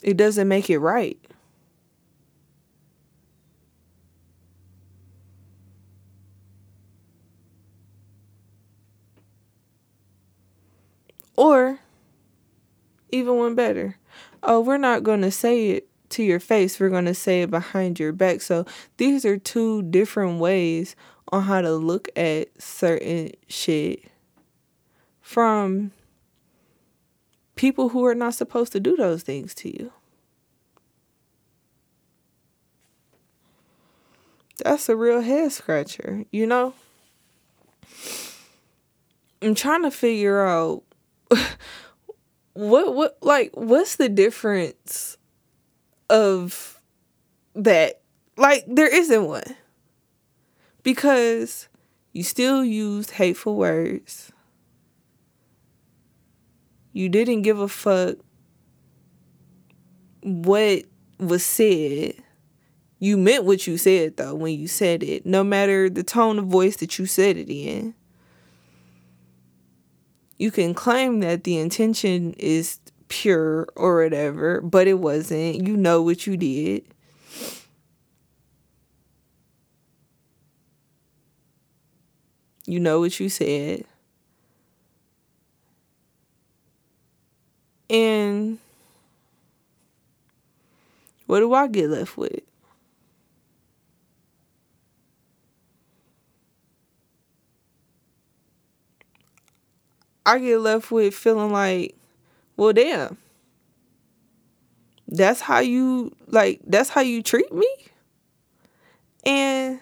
It 0.02 0.16
doesn't 0.18 0.48
make 0.48 0.68
it 0.68 0.78
right. 0.78 1.18
Or, 11.36 11.80
even 13.10 13.36
one 13.36 13.54
better, 13.54 13.96
oh, 14.42 14.60
we're 14.60 14.76
not 14.76 15.02
going 15.02 15.22
to 15.22 15.30
say 15.30 15.70
it 15.70 15.88
to 16.14 16.22
your 16.22 16.40
face, 16.40 16.80
we're 16.80 16.88
going 16.88 17.04
to 17.04 17.14
say 17.14 17.42
it 17.42 17.50
behind 17.50 17.98
your 17.98 18.12
back. 18.12 18.40
So 18.40 18.64
these 18.96 19.24
are 19.24 19.36
two 19.36 19.82
different 19.82 20.38
ways 20.38 20.96
on 21.32 21.42
how 21.42 21.60
to 21.60 21.72
look 21.74 22.08
at 22.16 22.48
certain 22.60 23.30
shit 23.48 24.04
from 25.20 25.92
people 27.56 27.90
who 27.90 28.04
are 28.04 28.14
not 28.14 28.34
supposed 28.34 28.72
to 28.72 28.80
do 28.80 28.96
those 28.96 29.22
things 29.22 29.54
to 29.56 29.68
you. 29.68 29.92
That's 34.62 34.88
a 34.88 34.96
real 34.96 35.20
head 35.20 35.50
scratcher, 35.50 36.24
you 36.30 36.46
know? 36.46 36.74
I'm 39.42 39.54
trying 39.54 39.82
to 39.82 39.90
figure 39.90 40.46
out 40.46 40.84
what 42.54 42.94
what 42.94 43.18
like 43.20 43.50
what's 43.54 43.96
the 43.96 44.08
difference 44.08 45.18
of 46.08 46.80
that. 47.54 48.00
Like, 48.36 48.64
there 48.66 48.92
isn't 48.92 49.24
one. 49.24 49.56
Because 50.82 51.68
you 52.12 52.22
still 52.22 52.64
used 52.64 53.12
hateful 53.12 53.56
words. 53.56 54.32
You 56.92 57.08
didn't 57.08 57.42
give 57.42 57.58
a 57.58 57.68
fuck 57.68 58.16
what 60.22 60.84
was 61.18 61.44
said. 61.44 62.14
You 62.98 63.16
meant 63.16 63.44
what 63.44 63.66
you 63.66 63.76
said, 63.76 64.16
though, 64.16 64.34
when 64.34 64.58
you 64.58 64.68
said 64.68 65.02
it, 65.02 65.26
no 65.26 65.44
matter 65.44 65.90
the 65.90 66.02
tone 66.02 66.38
of 66.38 66.46
voice 66.46 66.76
that 66.76 66.98
you 66.98 67.06
said 67.06 67.36
it 67.36 67.52
in. 67.52 67.94
You 70.38 70.50
can 70.50 70.74
claim 70.74 71.20
that 71.20 71.44
the 71.44 71.58
intention 71.58 72.34
is 72.34 72.78
pure 73.14 73.68
or 73.76 74.02
whatever, 74.02 74.60
but 74.60 74.86
it 74.88 74.94
wasn't. 74.98 75.66
You 75.66 75.76
know 75.76 76.02
what 76.02 76.26
you 76.26 76.36
did. 76.36 76.84
You 82.66 82.80
know 82.80 83.00
what 83.00 83.20
you 83.20 83.28
said. 83.28 83.84
And 87.90 88.58
what 91.26 91.40
do 91.40 91.52
I 91.54 91.66
get 91.66 91.90
left 91.90 92.16
with? 92.16 92.40
I 100.26 100.38
get 100.38 100.58
left 100.58 100.90
with 100.90 101.14
feeling 101.14 101.52
like, 101.52 101.96
well, 102.56 102.72
damn. 102.72 103.18
That's 105.06 105.40
how 105.40 105.60
you 105.60 106.14
like 106.28 106.60
that's 106.66 106.90
how 106.90 107.02
you 107.02 107.22
treat 107.22 107.52
me? 107.52 107.68
And 109.24 109.80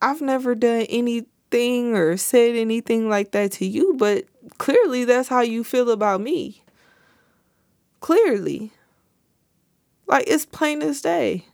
I've 0.00 0.20
never 0.20 0.54
done 0.54 0.86
anything 0.88 1.96
or 1.96 2.16
said 2.16 2.56
anything 2.56 3.08
like 3.08 3.32
that 3.32 3.52
to 3.52 3.66
you, 3.66 3.94
but 3.96 4.24
clearly 4.58 5.04
that's 5.04 5.28
how 5.28 5.40
you 5.40 5.64
feel 5.64 5.90
about 5.90 6.20
me. 6.20 6.62
Clearly. 8.00 8.72
Like 10.06 10.24
it's 10.26 10.46
plain 10.46 10.82
as 10.82 11.00
day. 11.00 11.46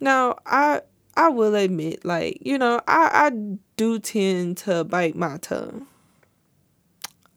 Now, 0.00 0.36
I 0.44 0.82
I 1.16 1.28
will 1.28 1.54
admit, 1.54 2.04
like, 2.04 2.38
you 2.42 2.58
know, 2.58 2.80
I, 2.86 3.10
I 3.26 3.30
do 3.76 3.98
tend 3.98 4.58
to 4.58 4.84
bite 4.84 5.16
my 5.16 5.38
tongue. 5.38 5.86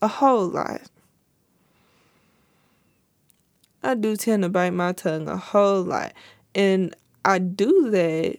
A 0.01 0.07
whole 0.07 0.47
lot. 0.47 0.81
I 3.83 3.95
do 3.95 4.15
tend 4.15 4.43
to 4.43 4.49
bite 4.49 4.73
my 4.73 4.91
tongue 4.91 5.27
a 5.27 5.37
whole 5.37 5.81
lot. 5.81 6.13
And 6.53 6.95
I 7.23 7.39
do 7.39 7.89
that 7.91 8.37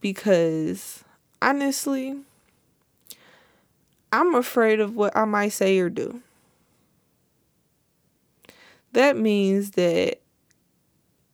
because 0.00 1.04
honestly, 1.42 2.16
I'm 4.12 4.34
afraid 4.34 4.80
of 4.80 4.96
what 4.96 5.16
I 5.16 5.24
might 5.24 5.52
say 5.52 5.78
or 5.78 5.90
do. 5.90 6.22
That 8.92 9.16
means 9.16 9.72
that 9.72 10.20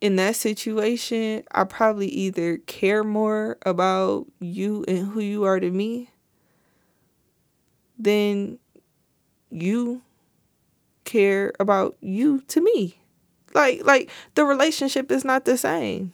in 0.01 0.17
that 0.17 0.37
situation, 0.37 1.45
I 1.53 1.65
probably 1.65 2.09
either 2.09 2.59
care 2.59 3.05
more 3.05 3.59
about 3.65 4.27
you 4.41 4.85
and 4.89 5.07
who 5.09 5.21
you 5.21 5.45
are 5.45 5.61
to 5.61 5.71
me 5.71 6.11
than 7.99 8.59
you 9.55 10.03
care 11.05 11.53
about 11.61 11.97
you 12.01 12.41
to 12.49 12.61
me. 12.61 12.99
Like 13.55 13.85
like 13.85 14.11
the 14.35 14.45
relationship 14.45 15.11
is 15.11 15.25
not 15.25 15.45
the 15.45 15.57
same. 15.57 16.13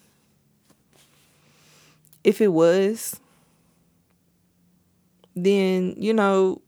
If 2.23 2.41
it 2.41 2.53
was, 2.53 3.19
then 5.35 5.95
you 5.97 6.13
know 6.13 6.61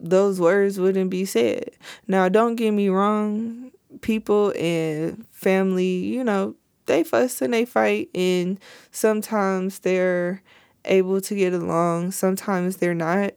those 0.00 0.40
words 0.40 0.78
wouldn't 0.78 1.10
be 1.10 1.24
said. 1.24 1.70
Now, 2.06 2.28
don't 2.28 2.56
get 2.56 2.72
me 2.72 2.88
wrong, 2.88 3.70
people 4.00 4.52
and 4.56 5.26
family, 5.30 6.04
you 6.04 6.22
know, 6.22 6.54
they 6.86 7.04
fuss 7.04 7.42
and 7.42 7.52
they 7.52 7.64
fight, 7.64 8.08
and 8.14 8.58
sometimes 8.90 9.80
they're 9.80 10.42
able 10.84 11.20
to 11.20 11.34
get 11.34 11.52
along, 11.52 12.12
sometimes 12.12 12.76
they're 12.76 12.94
not. 12.94 13.32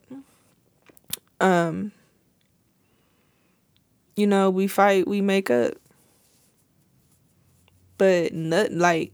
Um, 1.40 1.92
you 4.16 4.26
know, 4.26 4.50
we 4.50 4.66
fight, 4.66 5.06
we 5.08 5.20
make 5.20 5.50
up. 5.50 5.74
But 7.98 8.34
not 8.34 8.72
like 8.72 9.12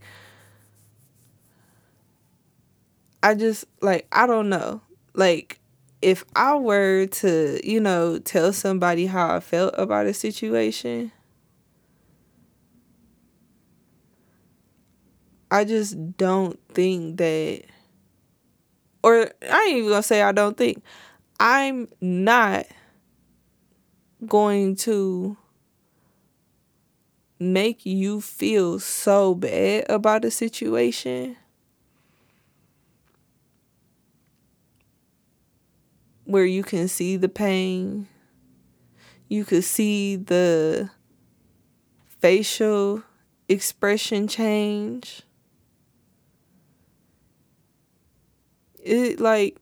I 3.21 3.35
just 3.35 3.65
like 3.81 4.07
I 4.11 4.25
don't 4.27 4.49
know. 4.49 4.81
Like 5.13 5.59
if 6.01 6.23
I 6.35 6.55
were 6.55 7.07
to, 7.07 7.59
you 7.63 7.79
know, 7.79 8.19
tell 8.19 8.53
somebody 8.53 9.05
how 9.07 9.35
I 9.35 9.39
felt 9.41 9.73
about 9.77 10.05
a 10.05 10.13
situation, 10.13 11.11
I 15.51 15.65
just 15.65 16.17
don't 16.17 16.59
think 16.73 17.17
that, 17.17 17.63
or 19.03 19.31
I 19.49 19.65
ain't 19.67 19.77
even 19.77 19.89
gonna 19.89 20.03
say 20.03 20.21
I 20.21 20.31
don't 20.31 20.57
think, 20.57 20.83
I'm 21.39 21.87
not 22.01 22.65
going 24.25 24.75
to 24.75 25.37
make 27.39 27.85
you 27.85 28.19
feel 28.19 28.79
so 28.79 29.33
bad 29.33 29.85
about 29.89 30.25
a 30.25 30.31
situation 30.31 31.37
where 36.25 36.45
you 36.45 36.63
can 36.63 36.87
see 36.87 37.17
the 37.17 37.29
pain, 37.29 38.07
you 39.27 39.45
could 39.45 39.63
see 39.63 40.15
the 40.15 40.89
facial 42.19 43.03
expression 43.47 44.27
change. 44.27 45.23
It 48.83 49.19
like 49.19 49.57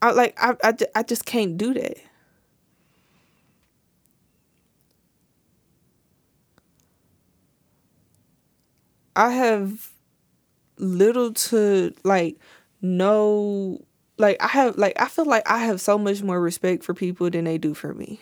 I 0.00 0.12
like 0.12 0.34
I 0.40 0.56
I, 0.62 0.74
I 0.94 1.02
just 1.02 1.24
can't 1.24 1.56
do 1.58 1.74
that. 1.74 1.96
I 9.16 9.30
have 9.30 9.90
little 10.78 11.32
to 11.32 11.94
like 12.04 12.38
no 12.82 13.80
like 14.18 14.42
I 14.42 14.48
have 14.48 14.78
like 14.78 15.00
I 15.00 15.08
feel 15.08 15.26
like 15.26 15.48
I 15.50 15.58
have 15.58 15.80
so 15.80 15.98
much 15.98 16.22
more 16.22 16.40
respect 16.40 16.84
for 16.84 16.94
people 16.94 17.30
than 17.30 17.44
they 17.44 17.58
do 17.58 17.74
for 17.74 17.94
me. 17.94 18.20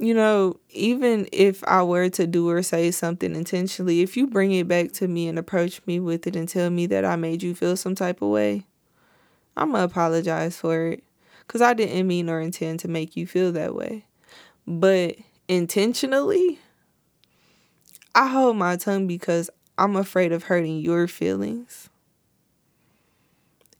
you 0.00 0.14
know, 0.14 0.58
even 0.70 1.28
if 1.32 1.64
I 1.64 1.82
were 1.82 2.08
to 2.10 2.26
do 2.26 2.48
or 2.48 2.62
say 2.62 2.90
something 2.90 3.34
intentionally, 3.34 4.00
if 4.00 4.16
you 4.16 4.26
bring 4.26 4.52
it 4.52 4.68
back 4.68 4.92
to 4.92 5.08
me 5.08 5.28
and 5.28 5.38
approach 5.38 5.80
me 5.86 5.98
with 6.00 6.26
it 6.26 6.36
and 6.36 6.48
tell 6.48 6.70
me 6.70 6.86
that 6.86 7.04
I 7.04 7.16
made 7.16 7.42
you 7.42 7.54
feel 7.54 7.76
some 7.76 7.94
type 7.94 8.22
of 8.22 8.28
way, 8.28 8.64
I'm 9.56 9.72
to 9.72 9.84
apologize 9.84 10.56
for 10.58 10.86
it. 10.88 11.04
Because 11.46 11.62
I 11.62 11.74
didn't 11.74 12.06
mean 12.06 12.28
or 12.30 12.40
intend 12.40 12.80
to 12.80 12.88
make 12.88 13.16
you 13.16 13.26
feel 13.26 13.52
that 13.52 13.74
way. 13.74 14.04
But 14.66 15.16
intentionally, 15.48 16.60
I 18.18 18.26
hold 18.26 18.56
my 18.56 18.74
tongue 18.74 19.06
because 19.06 19.48
I'm 19.78 19.94
afraid 19.94 20.32
of 20.32 20.42
hurting 20.42 20.80
your 20.80 21.06
feelings. 21.06 21.88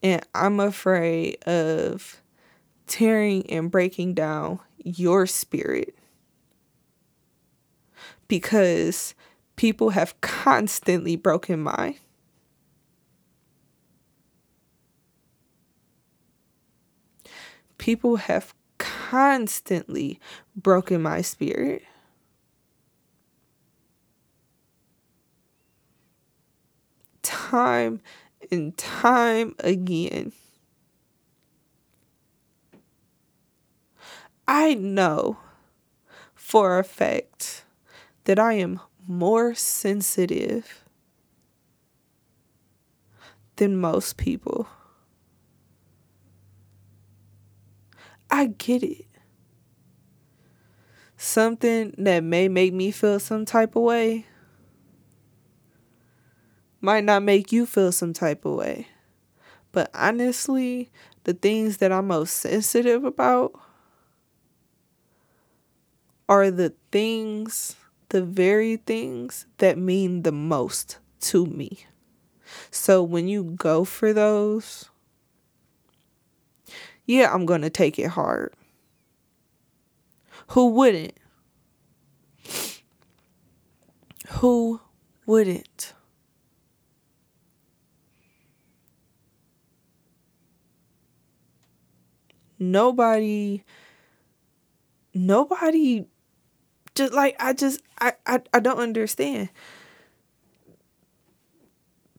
And 0.00 0.24
I'm 0.32 0.60
afraid 0.60 1.42
of 1.42 2.22
tearing 2.86 3.50
and 3.50 3.68
breaking 3.68 4.14
down 4.14 4.60
your 4.76 5.26
spirit 5.26 5.92
because 8.28 9.16
people 9.56 9.90
have 9.90 10.20
constantly 10.20 11.16
broken 11.16 11.60
mine. 11.60 11.96
People 17.76 18.14
have 18.18 18.54
constantly 18.78 20.20
broken 20.54 21.02
my 21.02 21.22
spirit. 21.22 21.82
Time 27.48 28.02
and 28.52 28.76
time 28.76 29.54
again. 29.60 30.32
I 34.46 34.74
know 34.74 35.38
for 36.34 36.78
a 36.78 36.84
fact 36.84 37.64
that 38.24 38.38
I 38.38 38.52
am 38.52 38.80
more 39.06 39.54
sensitive 39.54 40.84
than 43.56 43.78
most 43.78 44.18
people. 44.18 44.68
I 48.30 48.48
get 48.58 48.82
it. 48.82 49.06
Something 51.16 51.94
that 51.96 52.22
may 52.22 52.48
make 52.48 52.74
me 52.74 52.90
feel 52.90 53.18
some 53.18 53.46
type 53.46 53.74
of 53.74 53.84
way 53.84 54.26
might 56.80 57.04
not 57.04 57.22
make 57.22 57.52
you 57.52 57.66
feel 57.66 57.92
some 57.92 58.12
type 58.12 58.44
of 58.44 58.54
way. 58.54 58.88
But 59.72 59.90
honestly, 59.94 60.90
the 61.24 61.34
things 61.34 61.78
that 61.78 61.92
I'm 61.92 62.08
most 62.08 62.36
sensitive 62.36 63.04
about 63.04 63.52
are 66.28 66.50
the 66.50 66.74
things 66.90 67.76
the 68.10 68.22
very 68.22 68.76
things 68.76 69.46
that 69.58 69.76
mean 69.76 70.22
the 70.22 70.32
most 70.32 70.98
to 71.20 71.46
me. 71.46 71.86
So 72.70 73.02
when 73.02 73.28
you 73.28 73.44
go 73.44 73.84
for 73.84 74.12
those, 74.12 74.88
yeah, 77.04 77.32
I'm 77.32 77.44
going 77.44 77.62
to 77.62 77.70
take 77.70 77.98
it 77.98 78.08
hard. 78.08 78.54
Who 80.48 80.68
wouldn't? 80.68 81.14
Who 84.28 84.80
wouldn't? 85.26 85.92
Nobody 92.58 93.64
nobody 95.14 96.04
just 96.94 97.12
like 97.12 97.36
I 97.38 97.52
just 97.52 97.80
I 98.00 98.14
I, 98.26 98.40
I 98.52 98.60
don't 98.60 98.78
understand. 98.78 99.50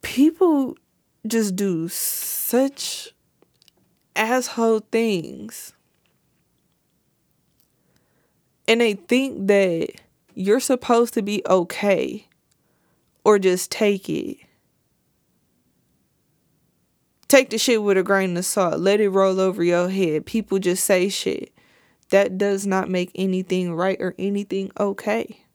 People 0.01 0.75
just 1.27 1.55
do 1.55 1.87
such 1.89 3.13
asshole 4.15 4.81
things. 4.91 5.73
And 8.67 8.81
they 8.81 8.93
think 8.93 9.47
that 9.47 9.89
you're 10.35 10.59
supposed 10.59 11.13
to 11.15 11.21
be 11.21 11.41
okay 11.47 12.27
or 13.23 13.39
just 13.39 13.71
take 13.71 14.09
it. 14.09 14.37
Take 17.29 17.51
the 17.51 17.59
shit 17.59 17.83
with 17.83 17.95
a 17.95 18.01
grain 18.01 18.35
of 18.37 18.43
salt. 18.43 18.79
Let 18.79 18.99
it 18.99 19.09
roll 19.09 19.39
over 19.39 19.63
your 19.63 19.87
head. 19.87 20.25
People 20.25 20.57
just 20.57 20.83
say 20.83 21.09
shit. 21.09 21.53
That 22.09 22.39
does 22.39 22.65
not 22.65 22.89
make 22.89 23.11
anything 23.13 23.75
right 23.75 23.97
or 24.01 24.15
anything 24.17 24.71
okay. 24.79 25.45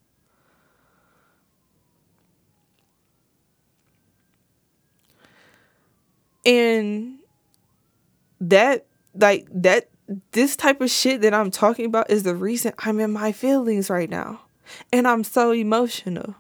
And 6.47 7.19
that, 8.41 8.87
like, 9.13 9.49
that, 9.51 9.89
this 10.31 10.55
type 10.55 10.81
of 10.81 10.91
shit 10.91 11.23
that 11.23 11.35
I'm 11.35 11.51
talking 11.51 11.87
about 11.87 12.09
is 12.09 12.23
the 12.23 12.37
reason 12.37 12.73
I'm 12.79 13.01
in 13.01 13.11
my 13.11 13.33
feelings 13.33 13.91
right 13.91 14.09
now. 14.09 14.43
And 14.93 15.09
I'm 15.09 15.25
so 15.25 15.51
emotional 15.51 16.37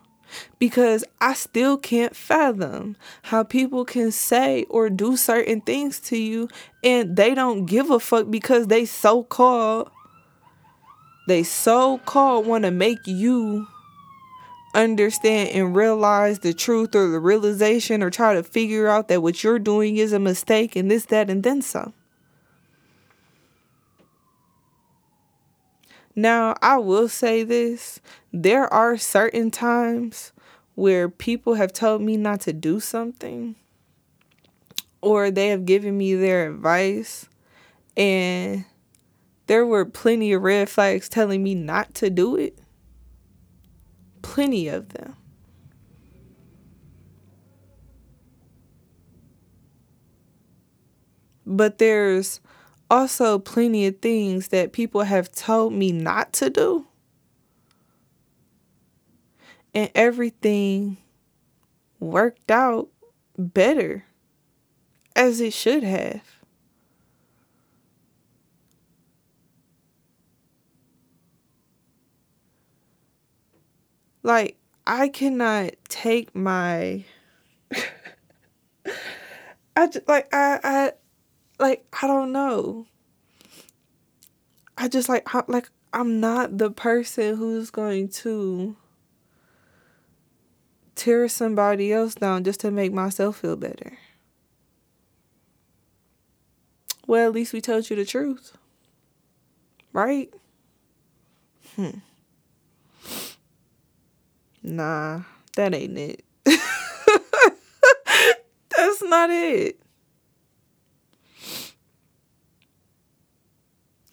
because 0.59 1.05
I 1.21 1.35
still 1.35 1.77
can't 1.77 2.15
fathom 2.15 2.97
how 3.23 3.43
people 3.43 3.85
can 3.85 4.11
say 4.11 4.65
or 4.71 4.91
do 4.91 5.17
certain 5.17 5.61
things 5.61 6.01
to 6.01 6.17
you 6.17 6.49
and 6.83 7.17
they 7.17 7.35
don't 7.35 7.67
give 7.67 7.91
a 7.91 8.01
fuck 8.01 8.31
because 8.31 8.67
they 8.67 8.85
so 8.85 9.23
called 9.23 9.91
they 11.27 11.43
so 11.43 11.99
called 11.99 12.47
want 12.47 12.65
to 12.65 12.71
make 12.71 13.07
you 13.07 13.67
understand 14.75 15.51
and 15.51 15.75
realize 15.75 16.41
the 16.41 16.53
truth 16.53 16.95
or 16.95 17.09
the 17.09 17.21
realization 17.21 18.03
or 18.03 18.11
try 18.11 18.35
to 18.35 18.43
figure 18.43 18.89
out 18.89 19.09
that 19.09 19.23
what 19.23 19.43
you're 19.43 19.59
doing 19.59 19.97
is 19.97 20.13
a 20.13 20.19
mistake 20.19 20.77
and 20.77 20.91
this, 20.91 21.07
that, 21.07 21.31
and 21.31 21.43
then 21.43 21.63
some. 21.63 21.95
Now, 26.17 26.55
I 26.63 26.79
will 26.79 27.09
say 27.09 27.43
this 27.43 28.01
there 28.33 28.73
are 28.73 28.97
certain 28.97 29.51
times 29.51 30.33
where 30.75 31.09
people 31.09 31.55
have 31.55 31.73
told 31.73 32.03
me 32.03 32.17
not 32.17 32.41
to 32.43 32.53
do 32.53 32.81
something 32.81 33.57
or 35.01 35.31
they 35.31 35.49
have 35.49 35.67
given 35.67 35.97
me 35.97 36.15
their 36.15 36.51
advice 36.51 37.29
and 37.97 38.65
there 39.47 39.67
were 39.67 39.85
plenty 39.85 40.33
of 40.33 40.43
red 40.43 40.69
flags 40.69 41.09
telling 41.09 41.43
me 41.43 41.55
not 41.55 41.95
to 41.97 42.11
do 42.11 42.37
it. 42.37 42.59
Plenty 44.23 44.69
of 44.69 44.91
them. 44.91 45.17
But 51.47 51.77
there's 51.79 52.41
also 52.91 53.39
plenty 53.39 53.87
of 53.87 54.01
things 54.01 54.49
that 54.49 54.73
people 54.73 55.03
have 55.03 55.33
told 55.33 55.73
me 55.73 55.93
not 55.93 56.33
to 56.35 56.51
do. 56.51 56.87
And 59.75 59.91
everything 59.95 60.99
worked 61.99 62.51
out 62.51 62.89
better 63.37 64.05
as 65.17 65.41
it 65.41 65.53
should 65.53 65.83
have. 65.83 66.23
Like, 74.23 74.57
I 74.87 75.09
cannot 75.09 75.75
take 75.89 76.35
my. 76.35 77.05
I 79.77 79.87
just, 79.89 80.09
like, 80.09 80.33
I, 80.33 80.61
I, 80.65 80.93
like, 81.65 81.85
I 82.03 82.07
don't 82.07 82.31
know. 82.31 82.87
I 84.77 84.89
just, 84.89 85.09
like, 85.09 85.35
I, 85.35 85.43
like, 85.47 85.71
I'm 85.95 86.21
not 86.21 86.59
the 86.59 86.71
person 86.71 87.37
who's 87.37 87.71
going 87.71 88.09
to 88.09 88.77
tear 90.95 91.27
somebody 91.27 91.91
else 91.91 92.15
down 92.17 92.45
just 92.45 92.61
to 92.61 92.71
make 92.71 92.93
myself 92.93 93.39
feel 93.39 93.57
better. 93.57 93.97
Well, 97.07 97.29
at 97.29 97.35
least 97.35 97.55
we 97.55 97.63
told 97.63 97.89
you 97.89 97.97
the 97.97 98.05
truth. 98.05 98.59
Right? 99.95 100.35
Hmm. 101.77 101.99
Nah, 104.63 105.23
that 105.57 105.73
ain't 105.73 105.97
it. 105.99 106.25
That's 108.77 109.03
not 109.03 109.31
it. 109.31 109.84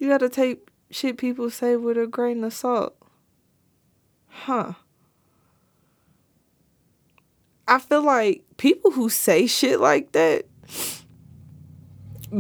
You 0.02 0.08
gotta 0.08 0.30
take 0.30 0.68
shit 0.90 1.20
people 1.20 1.52
say 1.52 1.76
with 1.76 1.96
a 1.96 2.08
grain 2.08 2.44
of 2.44 2.54
salt. 2.54 2.98
Huh. 4.30 4.74
I 7.68 7.78
feel 7.78 8.02
like 8.02 8.44
people 8.58 8.90
who 8.90 9.10
say 9.10 9.46
shit 9.46 9.80
like 9.80 10.14
that 10.14 10.48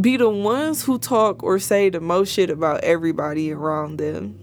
be 0.01 0.17
the 0.17 0.27
ones 0.27 0.83
who 0.83 0.97
talk 0.97 1.43
or 1.43 1.59
say 1.59 1.91
the 1.91 1.99
most 1.99 2.33
shit 2.33 2.49
about 2.49 2.83
everybody 2.83 3.51
around 3.53 3.99
them. 3.99 4.39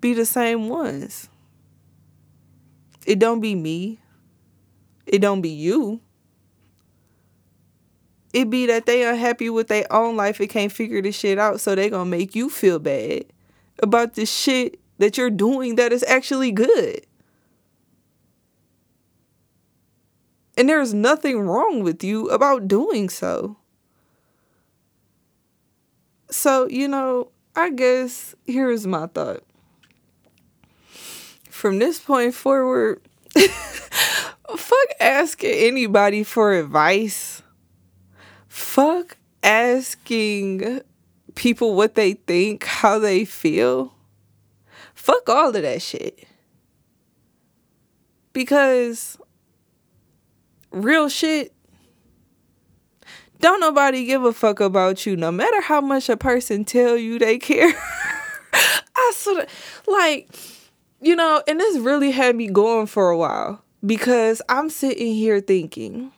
be 0.00 0.14
the 0.14 0.24
same 0.24 0.70
ones. 0.70 1.28
It 3.04 3.18
don't 3.18 3.40
be 3.40 3.54
me. 3.54 3.98
It 5.08 5.20
don't 5.20 5.40
be 5.40 5.48
you. 5.48 6.00
It 8.32 8.50
be 8.50 8.66
that 8.66 8.86
they 8.86 9.04
unhappy 9.04 9.48
with 9.48 9.68
their 9.68 9.90
own 9.90 10.16
life 10.16 10.38
and 10.38 10.50
can't 10.50 10.70
figure 10.70 11.00
this 11.00 11.16
shit 11.16 11.38
out, 11.38 11.60
so 11.60 11.74
they 11.74 11.88
gonna 11.88 12.04
make 12.04 12.34
you 12.34 12.50
feel 12.50 12.78
bad 12.78 13.24
about 13.82 14.14
the 14.14 14.26
shit 14.26 14.78
that 14.98 15.16
you're 15.16 15.30
doing 15.30 15.76
that 15.76 15.92
is 15.92 16.04
actually 16.06 16.52
good. 16.52 17.06
And 20.58 20.68
there's 20.68 20.92
nothing 20.92 21.40
wrong 21.40 21.82
with 21.82 22.02
you 22.04 22.28
about 22.28 22.68
doing 22.68 23.08
so. 23.08 23.56
So, 26.30 26.68
you 26.68 26.88
know, 26.88 27.30
I 27.56 27.70
guess 27.70 28.34
here's 28.44 28.86
my 28.86 29.06
thought 29.06 29.42
from 31.50 31.78
this 31.80 31.98
point 31.98 32.34
forward, 32.34 33.00
fuck 34.56 34.88
asking 35.00 35.52
anybody 35.52 36.22
for 36.22 36.52
advice. 36.52 37.42
Fuck 38.48 39.16
asking 39.42 40.80
people 41.34 41.74
what 41.74 41.94
they 41.94 42.14
think, 42.14 42.64
how 42.64 42.98
they 42.98 43.24
feel. 43.24 43.94
Fuck 44.94 45.28
all 45.28 45.54
of 45.54 45.62
that 45.62 45.82
shit. 45.82 46.26
Because 48.32 49.18
real 50.70 51.08
shit, 51.08 51.52
don't 53.40 53.60
nobody 53.60 54.04
give 54.04 54.24
a 54.24 54.32
fuck 54.32 54.60
about 54.60 55.06
you 55.06 55.16
no 55.16 55.30
matter 55.30 55.60
how 55.60 55.80
much 55.80 56.08
a 56.08 56.16
person 56.16 56.64
tell 56.64 56.96
you 56.96 57.18
they 57.18 57.38
care. 57.38 57.72
I 58.52 59.12
sort 59.14 59.44
of 59.44 59.82
like 59.86 60.28
you 61.00 61.14
know, 61.14 61.42
and 61.46 61.60
this 61.60 61.78
really 61.78 62.10
had 62.10 62.34
me 62.34 62.48
going 62.48 62.86
for 62.86 63.10
a 63.10 63.16
while 63.16 63.62
because 63.84 64.42
I'm 64.48 64.70
sitting 64.70 65.14
here 65.14 65.40
thinking 65.40 66.12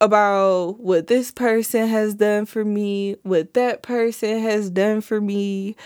about 0.00 0.80
what 0.80 1.06
this 1.06 1.30
person 1.30 1.86
has 1.88 2.14
done 2.14 2.44
for 2.44 2.64
me, 2.64 3.16
what 3.22 3.54
that 3.54 3.82
person 3.82 4.40
has 4.40 4.68
done 4.68 5.00
for 5.00 5.20
me, 5.20 5.76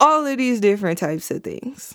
all 0.00 0.26
of 0.26 0.38
these 0.38 0.60
different 0.60 0.98
types 0.98 1.30
of 1.30 1.44
things. 1.44 1.94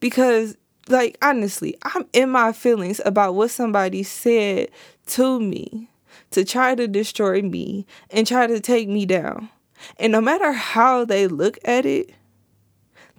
Because, 0.00 0.56
like, 0.88 1.18
honestly, 1.20 1.76
I'm 1.82 2.06
in 2.12 2.30
my 2.30 2.52
feelings 2.52 3.00
about 3.04 3.34
what 3.34 3.50
somebody 3.50 4.02
said 4.02 4.70
to 5.06 5.38
me 5.38 5.90
to 6.30 6.44
try 6.44 6.74
to 6.74 6.88
destroy 6.88 7.42
me 7.42 7.86
and 8.10 8.26
try 8.26 8.46
to 8.46 8.58
take 8.58 8.88
me 8.88 9.04
down. 9.04 9.50
And 9.98 10.12
no 10.12 10.22
matter 10.22 10.52
how 10.52 11.04
they 11.04 11.26
look 11.26 11.58
at 11.64 11.84
it, 11.84 12.10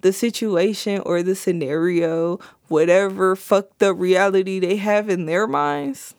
the 0.00 0.12
situation 0.12 1.00
or 1.00 1.22
the 1.22 1.34
scenario, 1.34 2.38
whatever 2.68 3.34
fucked 3.36 3.82
up 3.82 3.98
reality 3.98 4.58
they 4.58 4.76
have 4.76 5.08
in 5.08 5.26
their 5.26 5.46
minds, 5.46 6.14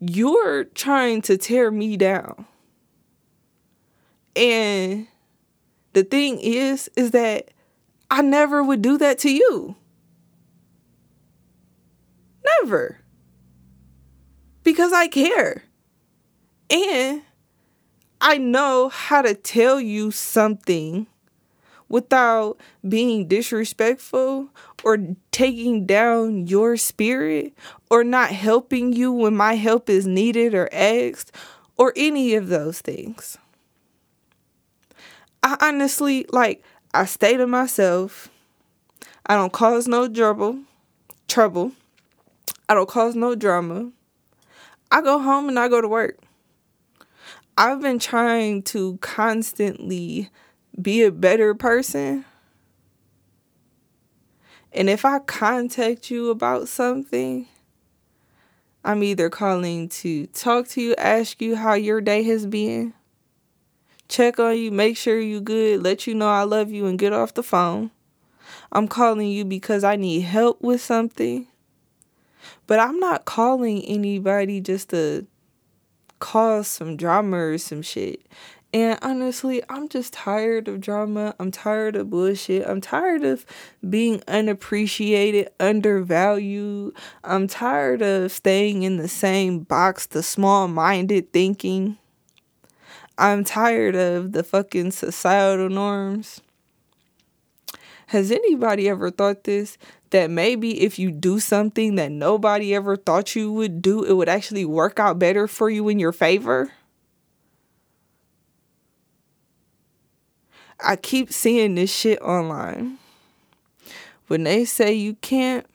you're 0.00 0.64
trying 0.64 1.22
to 1.22 1.36
tear 1.36 1.70
me 1.70 1.96
down. 1.96 2.46
And 4.34 5.06
the 5.94 6.04
thing 6.04 6.38
is, 6.40 6.90
is 6.96 7.12
that 7.12 7.50
I 8.10 8.20
never 8.22 8.62
would 8.62 8.82
do 8.82 8.98
that 8.98 9.18
to 9.20 9.30
you. 9.30 9.76
Never. 12.60 13.00
Because 14.62 14.92
I 14.92 15.08
care. 15.08 15.64
And 16.68 17.22
I 18.20 18.38
know 18.38 18.88
how 18.88 19.22
to 19.22 19.34
tell 19.34 19.80
you 19.80 20.10
something 20.10 21.06
without 21.88 22.58
being 22.86 23.28
disrespectful 23.28 24.48
or 24.84 24.98
taking 25.30 25.86
down 25.86 26.46
your 26.46 26.76
spirit 26.76 27.52
or 27.90 28.02
not 28.02 28.30
helping 28.30 28.92
you 28.92 29.12
when 29.12 29.36
my 29.36 29.54
help 29.54 29.88
is 29.88 30.06
needed 30.06 30.54
or 30.54 30.68
asked 30.72 31.32
or 31.76 31.92
any 31.96 32.34
of 32.34 32.48
those 32.48 32.80
things. 32.80 33.38
I 35.42 35.56
honestly, 35.60 36.26
like, 36.30 36.62
I 36.92 37.04
stay 37.04 37.36
to 37.36 37.46
myself. 37.46 38.28
I 39.26 39.34
don't 39.34 39.52
cause 39.52 39.86
no 39.86 40.08
trouble. 40.08 40.58
Trouble. 41.28 41.72
I 42.68 42.74
don't 42.74 42.88
cause 42.88 43.14
no 43.14 43.34
drama. 43.34 43.90
I 44.90 45.02
go 45.02 45.18
home 45.18 45.48
and 45.48 45.58
I 45.58 45.68
go 45.68 45.80
to 45.80 45.88
work. 45.88 46.18
I've 47.58 47.80
been 47.80 47.98
trying 47.98 48.62
to 48.64 48.98
constantly 48.98 50.30
be 50.80 51.02
a 51.02 51.10
better 51.10 51.54
person. 51.54 52.24
And 54.72 54.90
if 54.90 55.04
I 55.04 55.20
contact 55.20 56.10
you 56.10 56.30
about 56.30 56.68
something, 56.68 57.46
I'm 58.84 59.02
either 59.02 59.30
calling 59.30 59.88
to 59.88 60.26
talk 60.28 60.68
to 60.68 60.80
you, 60.80 60.94
ask 60.96 61.40
you 61.40 61.56
how 61.56 61.74
your 61.74 62.00
day 62.00 62.22
has 62.24 62.46
been, 62.46 62.92
check 64.08 64.38
on 64.38 64.56
you, 64.56 64.70
make 64.70 64.96
sure 64.96 65.18
you 65.18 65.40
good, 65.40 65.82
let 65.82 66.06
you 66.06 66.14
know 66.14 66.28
I 66.28 66.42
love 66.42 66.70
you, 66.70 66.86
and 66.86 66.98
get 66.98 67.12
off 67.12 67.34
the 67.34 67.42
phone. 67.42 67.90
I'm 68.70 68.86
calling 68.86 69.28
you 69.28 69.44
because 69.44 69.82
I 69.82 69.96
need 69.96 70.20
help 70.20 70.60
with 70.60 70.80
something. 70.80 71.46
But 72.66 72.78
I'm 72.78 72.98
not 72.98 73.24
calling 73.24 73.82
anybody 73.82 74.60
just 74.60 74.90
to 74.90 75.26
cause 76.18 76.68
some 76.68 76.96
drama 76.96 77.38
or 77.38 77.58
some 77.58 77.82
shit. 77.82 78.20
And 78.76 78.98
honestly, 79.00 79.62
I'm 79.70 79.88
just 79.88 80.12
tired 80.12 80.68
of 80.68 80.82
drama. 80.82 81.34
I'm 81.40 81.50
tired 81.50 81.96
of 81.96 82.10
bullshit. 82.10 82.68
I'm 82.68 82.82
tired 82.82 83.24
of 83.24 83.46
being 83.88 84.22
unappreciated, 84.28 85.48
undervalued. 85.58 86.94
I'm 87.24 87.48
tired 87.48 88.02
of 88.02 88.32
staying 88.32 88.82
in 88.82 88.98
the 88.98 89.08
same 89.08 89.60
box, 89.60 90.04
the 90.04 90.22
small 90.22 90.68
minded 90.68 91.32
thinking. 91.32 91.96
I'm 93.16 93.44
tired 93.44 93.96
of 93.96 94.32
the 94.32 94.42
fucking 94.42 94.90
societal 94.90 95.70
norms. 95.70 96.42
Has 98.08 98.30
anybody 98.30 98.90
ever 98.90 99.10
thought 99.10 99.44
this? 99.44 99.78
That 100.10 100.30
maybe 100.30 100.82
if 100.82 100.98
you 100.98 101.10
do 101.10 101.40
something 101.40 101.94
that 101.94 102.12
nobody 102.12 102.74
ever 102.74 102.94
thought 102.94 103.34
you 103.34 103.50
would 103.54 103.80
do, 103.80 104.04
it 104.04 104.12
would 104.12 104.28
actually 104.28 104.66
work 104.66 105.00
out 105.00 105.18
better 105.18 105.48
for 105.48 105.70
you 105.70 105.88
in 105.88 105.98
your 105.98 106.12
favor? 106.12 106.72
I 110.80 110.96
keep 110.96 111.32
seeing 111.32 111.74
this 111.74 111.92
shit 111.94 112.20
online. 112.20 112.98
When 114.26 114.44
they 114.44 114.64
say 114.64 114.92
you 114.92 115.14
can't, 115.14 115.66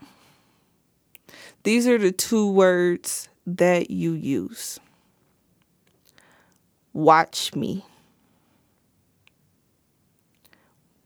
these 1.63 1.87
are 1.87 1.97
the 1.97 2.11
two 2.11 2.51
words 2.51 3.29
that 3.45 3.91
you 3.91 4.13
use. 4.13 4.79
Watch 6.93 7.55
me. 7.55 7.85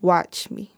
Watch 0.02 0.50
me. 0.50 0.72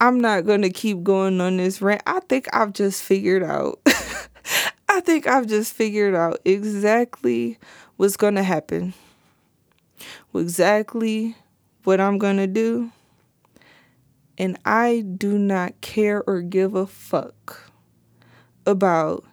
I'm 0.00 0.20
not 0.20 0.46
going 0.46 0.62
to 0.62 0.70
keep 0.70 1.02
going 1.02 1.40
on 1.40 1.56
this 1.56 1.82
rant. 1.82 2.02
I 2.06 2.20
think 2.20 2.46
I've 2.52 2.72
just 2.72 3.02
figured 3.02 3.42
out. 3.42 3.80
I 4.88 5.00
think 5.00 5.26
I've 5.26 5.46
just 5.46 5.72
figured 5.72 6.14
out 6.14 6.38
exactly 6.44 7.58
what's 7.96 8.16
going 8.16 8.36
to 8.36 8.42
happen. 8.42 8.94
Exactly 10.34 11.36
what 11.84 12.00
I'm 12.00 12.18
to 12.36 12.46
do. 12.46 12.92
And 14.36 14.58
I 14.64 15.00
do 15.00 15.38
not 15.38 15.80
care 15.80 16.22
or 16.26 16.42
give 16.42 16.74
a 16.74 16.86
fuck 16.86 17.70
about 18.64 19.24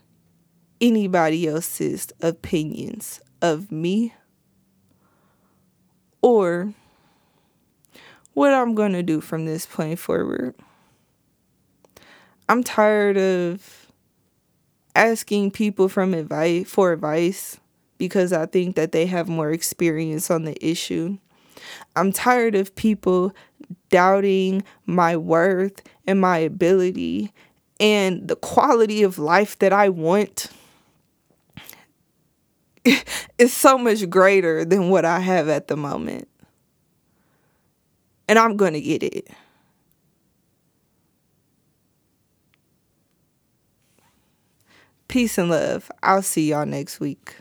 anybody 0.82 1.48
else's 1.48 2.08
opinions 2.22 3.22
of 3.42 3.72
me 3.72 4.14
or 6.22 6.74
what 8.34 8.54
I'm 8.54 8.74
to 8.94 9.04
do 9.04 9.22
from 9.22 9.46
this 9.46 9.66
point 9.66 10.00
forward. 10.00 10.56
I'm 12.50 12.64
tired 12.64 13.18
of 13.18 13.92
asking 14.96 15.52
people 15.52 15.90
from 15.90 16.14
advice 16.14 16.70
for 16.70 16.94
advice 16.94 17.60
because 17.98 18.34
I 18.34 18.46
think 18.46 18.76
that 18.76 18.92
they 18.92 19.06
have 19.06 19.28
more 19.28 19.52
experience 19.52 20.30
on 20.30 20.44
the 20.44 20.58
issue. 20.66 21.18
I'm 21.96 22.12
tired 22.12 22.56
of 22.56 22.76
people 22.76 23.34
doubting 23.90 24.64
my 24.86 25.18
worth 25.18 25.82
and 26.06 26.20
my 26.22 26.38
ability 26.38 27.34
and 27.80 28.28
the 28.28 28.36
quality 28.36 29.04
of 29.04 29.18
life 29.18 29.58
that 29.60 29.74
I 29.74 29.90
want 29.90 30.48
is 33.38 33.54
so 33.54 33.78
much 33.78 34.10
greater 34.10 34.64
than 34.64 34.90
what 34.90 35.06
I 35.06 35.20
have 35.20 35.50
at 35.50 35.68
the 35.68 35.76
moment 35.78 36.28
and 38.28 38.40
I'm 38.40 38.58
going 38.58 38.74
to 38.74 38.82
get 38.82 39.04
it. 39.04 39.28
Peace 45.08 45.38
and 45.38 45.50
love. 45.50 45.92
I'll 46.04 46.22
see 46.22 46.50
y'all 46.50 46.66
next 46.66 47.00
week. 47.00 47.36